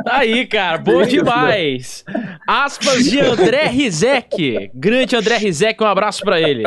[0.05, 2.05] Tá aí, cara, bom demais.
[2.47, 4.71] Aspas de André Rizek.
[4.73, 6.63] Grande André Rizek, um abraço para ele.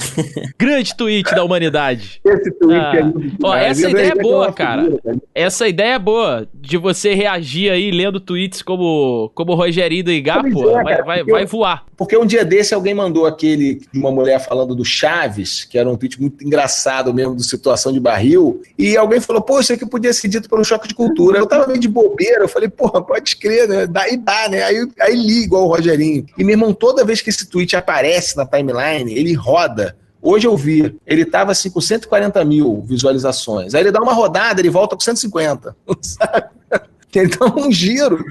[0.58, 2.20] Grande tweet da humanidade.
[2.24, 2.96] Esse tweet ah.
[2.96, 4.98] é muito Ó, essa ideia é boa, cara.
[5.34, 10.42] Essa ideia é boa de você reagir aí lendo tweets como, como Rogerinho do Igá,
[10.42, 11.84] pô, é, vai, vai, vai voar.
[11.96, 15.88] Porque um dia desse alguém mandou aquele de uma mulher falando do Chaves, que era
[15.88, 19.86] um tweet muito engraçado mesmo, do situação de barril, e alguém falou, pô, isso aqui
[19.86, 21.38] podia ser dito pelo choque de cultura.
[21.38, 23.86] Eu tava meio de bobeira, eu falei, porra, pode crer, né?
[23.86, 24.62] Daí dá, né?
[24.62, 26.26] Aí, aí li igual o Rogerinho.
[26.36, 29.85] E, meu irmão, toda vez que esse tweet aparece na timeline, ele roda
[30.20, 33.74] Hoje eu vi, ele estava assim com 140 mil visualizações.
[33.74, 35.76] Aí ele dá uma rodada, ele volta com 150.
[36.00, 36.46] Sabe?
[37.14, 38.22] Ele dá um giro.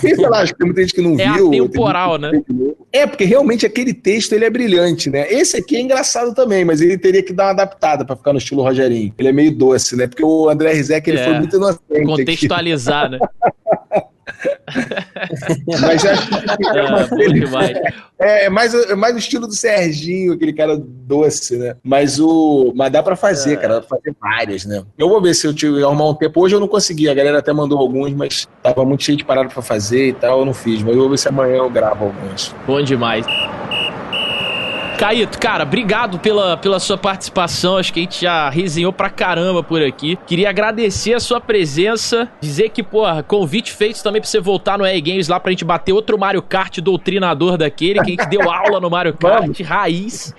[0.00, 1.48] Sei lá, acho que tem muita gente que não é viu.
[1.48, 2.32] É temporal, né?
[2.92, 5.32] É, porque realmente aquele texto ele é brilhante, né?
[5.32, 8.38] Esse aqui é engraçado também, mas ele teria que dar uma adaptada para ficar no
[8.38, 9.14] estilo Rogerinho.
[9.16, 10.08] Ele é meio doce, né?
[10.08, 11.24] Porque o André Rizek ele é.
[11.24, 12.04] foi muito inocente.
[12.04, 13.18] Contextualizar, aqui.
[13.20, 14.04] né?
[15.80, 16.34] Mas acho que
[18.18, 21.76] é, é, mais, é mais o estilo do Serginho, aquele cara doce, né?
[21.82, 22.72] Mas o.
[22.74, 23.56] Mas dá pra fazer, é.
[23.56, 23.74] cara.
[23.74, 24.82] Dá pra fazer várias, né?
[24.96, 26.40] Eu vou ver se eu te arrumar um tempo.
[26.40, 29.48] Hoje eu não consegui, a galera até mandou alguns, mas tava muito cheio de parada
[29.48, 30.82] pra fazer e tal, eu não fiz.
[30.82, 32.54] Mas eu vou ver se amanhã eu gravo alguns.
[32.66, 33.26] Bom demais.
[34.98, 37.76] Caíto, cara, obrigado pela, pela sua participação.
[37.76, 40.16] Acho que a gente já resenhou pra caramba por aqui.
[40.26, 42.28] Queria agradecer a sua presença.
[42.40, 45.64] Dizer que, porra, convite feito também pra você voltar no EA Games lá pra gente
[45.64, 50.34] bater outro Mario Kart doutrinador daquele, que a gente deu aula no Mario Kart, raiz.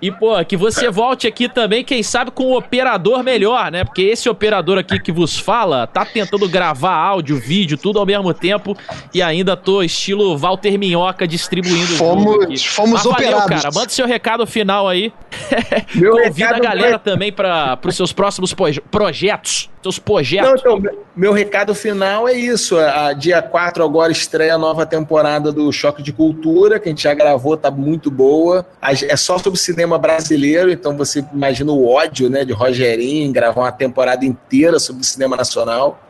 [0.00, 3.84] E, pô, que você volte aqui também, quem sabe, com um operador melhor, né?
[3.84, 8.32] Porque esse operador aqui que vos fala tá tentando gravar áudio, vídeo, tudo ao mesmo
[8.34, 8.76] tempo
[9.12, 13.62] e ainda tô estilo Walter Minhoca distribuindo Fomos, fomos Mas valeu, operados.
[13.62, 13.74] cara.
[13.74, 15.12] Manda seu recado final aí.
[15.94, 17.12] Meu Convida a galera foi...
[17.12, 18.54] também para os seus próximos
[18.90, 20.62] projetos seus projetos.
[20.64, 22.76] Não, então, meu recado final é isso.
[22.78, 27.04] A, dia 4 agora estreia a nova temporada do Choque de Cultura, que a gente
[27.04, 28.66] já gravou, tá muito boa.
[28.82, 33.72] É só sobre cinema brasileiro, então você imagina o ódio né, de Rogerinho, gravar uma
[33.72, 36.00] temporada inteira sobre cinema nacional.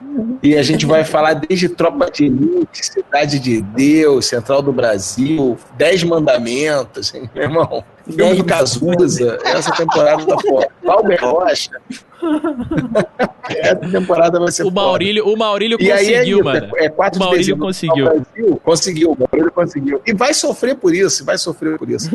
[0.43, 5.59] E a gente vai falar desde Tropa de Elite, Cidade de Deus, Central do Brasil,
[5.77, 10.69] Dez Mandamentos, meu irmão Filme do Cazuza, essa temporada tá fora.
[10.83, 11.71] Valber Rocha.
[13.49, 16.69] essa temporada vai ser O Maurílio, o Maurílio E aí é conseguiu, isso, mano.
[16.77, 18.05] é, quatro O Maurílio conseguiu.
[18.05, 18.61] Brasil.
[18.65, 20.01] Conseguiu, o Maurílio conseguiu.
[20.07, 22.11] E vai sofrer por isso, vai sofrer por isso.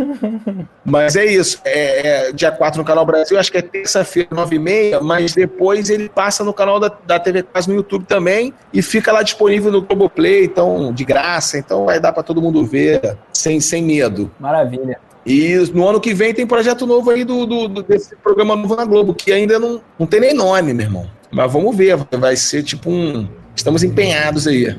[0.84, 1.60] mas é isso.
[1.64, 6.10] É, é dia 4 no Canal Brasil, acho que é terça-feira, 9h30, mas depois ele
[6.10, 9.82] passa no canal da, da TV Quase no YouTube também e fica lá disponível no
[9.82, 11.58] Globoplay, então, de graça.
[11.58, 14.32] Então vai dar pra todo mundo ver sem, sem medo.
[14.40, 15.00] Maravilha.
[15.26, 18.76] E no ano que vem tem projeto novo aí do, do- do- desse programa novo
[18.76, 21.08] na Globo, que ainda não, não tem nem nome, meu irmão.
[21.32, 23.28] Mas vamos ver, vai ser tipo um.
[23.56, 24.76] Estamos empenhados aí.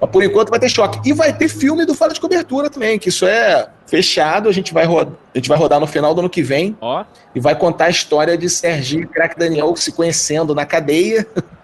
[0.00, 0.98] Mas por enquanto vai ter choque.
[1.08, 4.48] E vai ter filme do Fala de Cobertura também, que isso é fechado.
[4.48, 7.04] A gente vai, rodar, a gente vai rodar no final do ano que vem Ó,
[7.34, 11.26] e vai contar a história de Serginho e Crack Daniel se conhecendo na cadeia.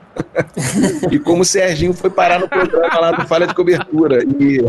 [1.10, 4.22] e como o Serginho foi parar no programa lá do Falha de Cobertura.
[4.24, 4.60] E,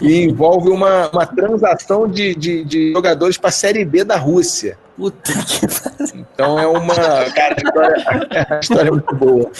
[0.00, 4.78] e envolve uma, uma transação de, de, de jogadores para a Série B da Rússia.
[4.96, 6.16] Puta que.
[6.16, 6.94] Então é uma.
[6.94, 9.50] Cara, a história, a história é muito boa.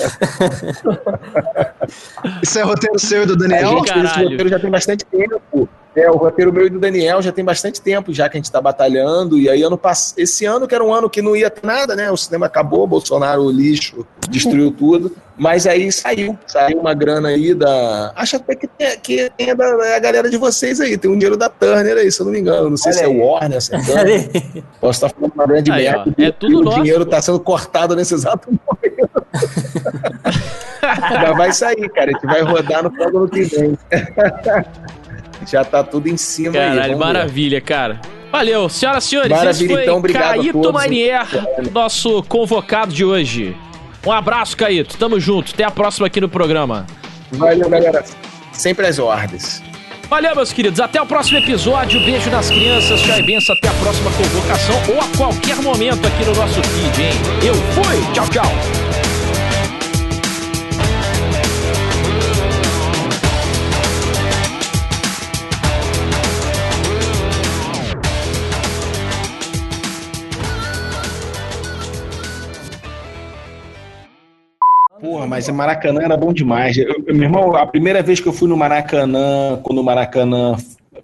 [2.43, 3.71] Isso é roteiro seu e do A Daniel?
[3.71, 5.69] gente fez esse roteiro já tem bastante tempo.
[5.97, 8.47] É, o roteiro meu e do Daniel já tem bastante tempo, já que a gente
[8.47, 9.39] está batalhando.
[9.39, 10.13] E aí, ano pass...
[10.17, 12.11] esse ano, que era um ano que não ia ter nada, né?
[12.11, 15.15] O cinema acabou, Bolsonaro, o lixo, destruiu tudo.
[15.37, 18.13] Mas aí saiu, saiu uma grana aí da.
[18.15, 20.97] Acho até que tem, que tem da, da galera de vocês aí.
[20.97, 22.71] Tem um dinheiro da Turner aí, se eu não me engano.
[22.71, 23.17] Não sei Olha se é aí.
[23.17, 24.65] o Warner, se é Turner.
[24.81, 26.15] Posso estar falando uma grande Aí, merda.
[26.17, 29.11] ó, é tudo o nosso, dinheiro está sendo cortado nesse exato momento.
[30.83, 32.11] Já vai sair, cara.
[32.11, 33.79] A gente vai rodar no final do ano que vem.
[35.51, 36.55] Já tá tudo em cima aí.
[36.55, 37.05] caralho, ver.
[37.05, 38.01] maravilha, cara.
[38.33, 40.73] Valeu, senhoras e senhores, Maravilha, esse foi então, obrigado Caíto.
[40.73, 41.27] Manier,
[41.73, 43.57] nosso convocado de hoje.
[44.05, 44.99] Um abraço, Caíto.
[44.99, 45.53] Tamo junto.
[45.55, 46.85] Até a próxima aqui no programa.
[47.33, 48.05] Valeu, galera.
[48.53, 49.63] Sempre às ordens.
[50.09, 50.81] Valeu, meus queridos.
[50.81, 52.05] Até o próximo episódio.
[52.05, 53.01] Beijo nas crianças.
[53.01, 53.55] Tchau e benção.
[53.57, 57.13] Até a próxima convocação ou a qualquer momento aqui no nosso feed, hein?
[57.47, 58.13] Eu fui.
[58.13, 58.94] Tchau, tchau.
[75.15, 76.77] Porra, mas o Maracanã era bom demais.
[76.77, 80.57] Eu- eu- meu irmão, a primeira vez que eu fui no Maracanã, quando o Maracanã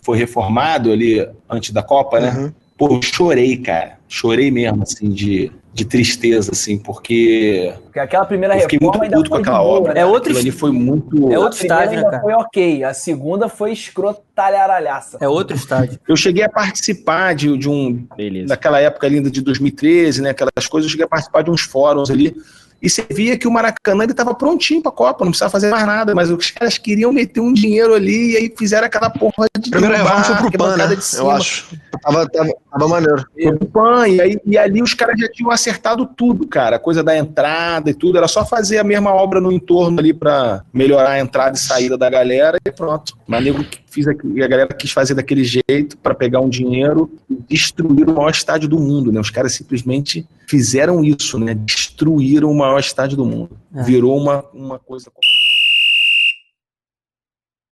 [0.02, 2.30] foi reformado ali antes da Copa, né?
[2.36, 2.52] Uhum.
[2.76, 3.98] Pô, eu chorei, cara.
[4.08, 9.04] Chorei mesmo, assim, de, de tristeza, assim, porque Porque aquela primeira eu fiquei reforma muito
[9.04, 9.94] ainda puto com aquela boa, obra.
[9.94, 10.00] né?
[10.00, 11.32] É outro, Aquilo ali foi muito.
[11.32, 12.20] É outro estádio, né, cara?
[12.20, 15.18] foi ok, a segunda foi escrotalharalhaça.
[15.20, 16.00] é outro estádio.
[16.08, 18.04] Eu cheguei a participar de, de um.
[18.16, 18.48] Beleza.
[18.48, 20.30] Naquela época linda de 2013, né?
[20.30, 22.34] Aquelas coisas, eu cheguei a participar de uns fóruns ali.
[22.82, 25.70] E você via que o Maracanã ele estava prontinho para a Copa, não precisava fazer
[25.70, 29.46] mais nada, mas os caras queriam meter um dinheiro ali e aí fizeram aquela porra
[29.58, 30.98] de Primeira derrubar foi pro PAN, né?
[31.18, 31.76] Eu acho.
[32.02, 33.24] Tava, tava, tava maneiro.
[33.58, 36.76] Pro PAN, e, aí, e ali os caras já tinham acertado tudo, cara.
[36.76, 38.16] A coisa da entrada e tudo.
[38.16, 41.98] Era só fazer a mesma obra no entorno ali para melhorar a entrada e saída
[41.98, 43.16] da galera e pronto.
[43.26, 47.36] Mas nego fiz aqui, a galera quis fazer daquele jeito para pegar um dinheiro e
[47.48, 49.20] destruir o maior estádio do mundo, né?
[49.20, 51.54] Os caras simplesmente fizeram isso, né?
[51.54, 53.50] Destruíram o maior estádio do mundo.
[53.74, 53.82] É.
[53.82, 55.10] Virou uma, uma coisa.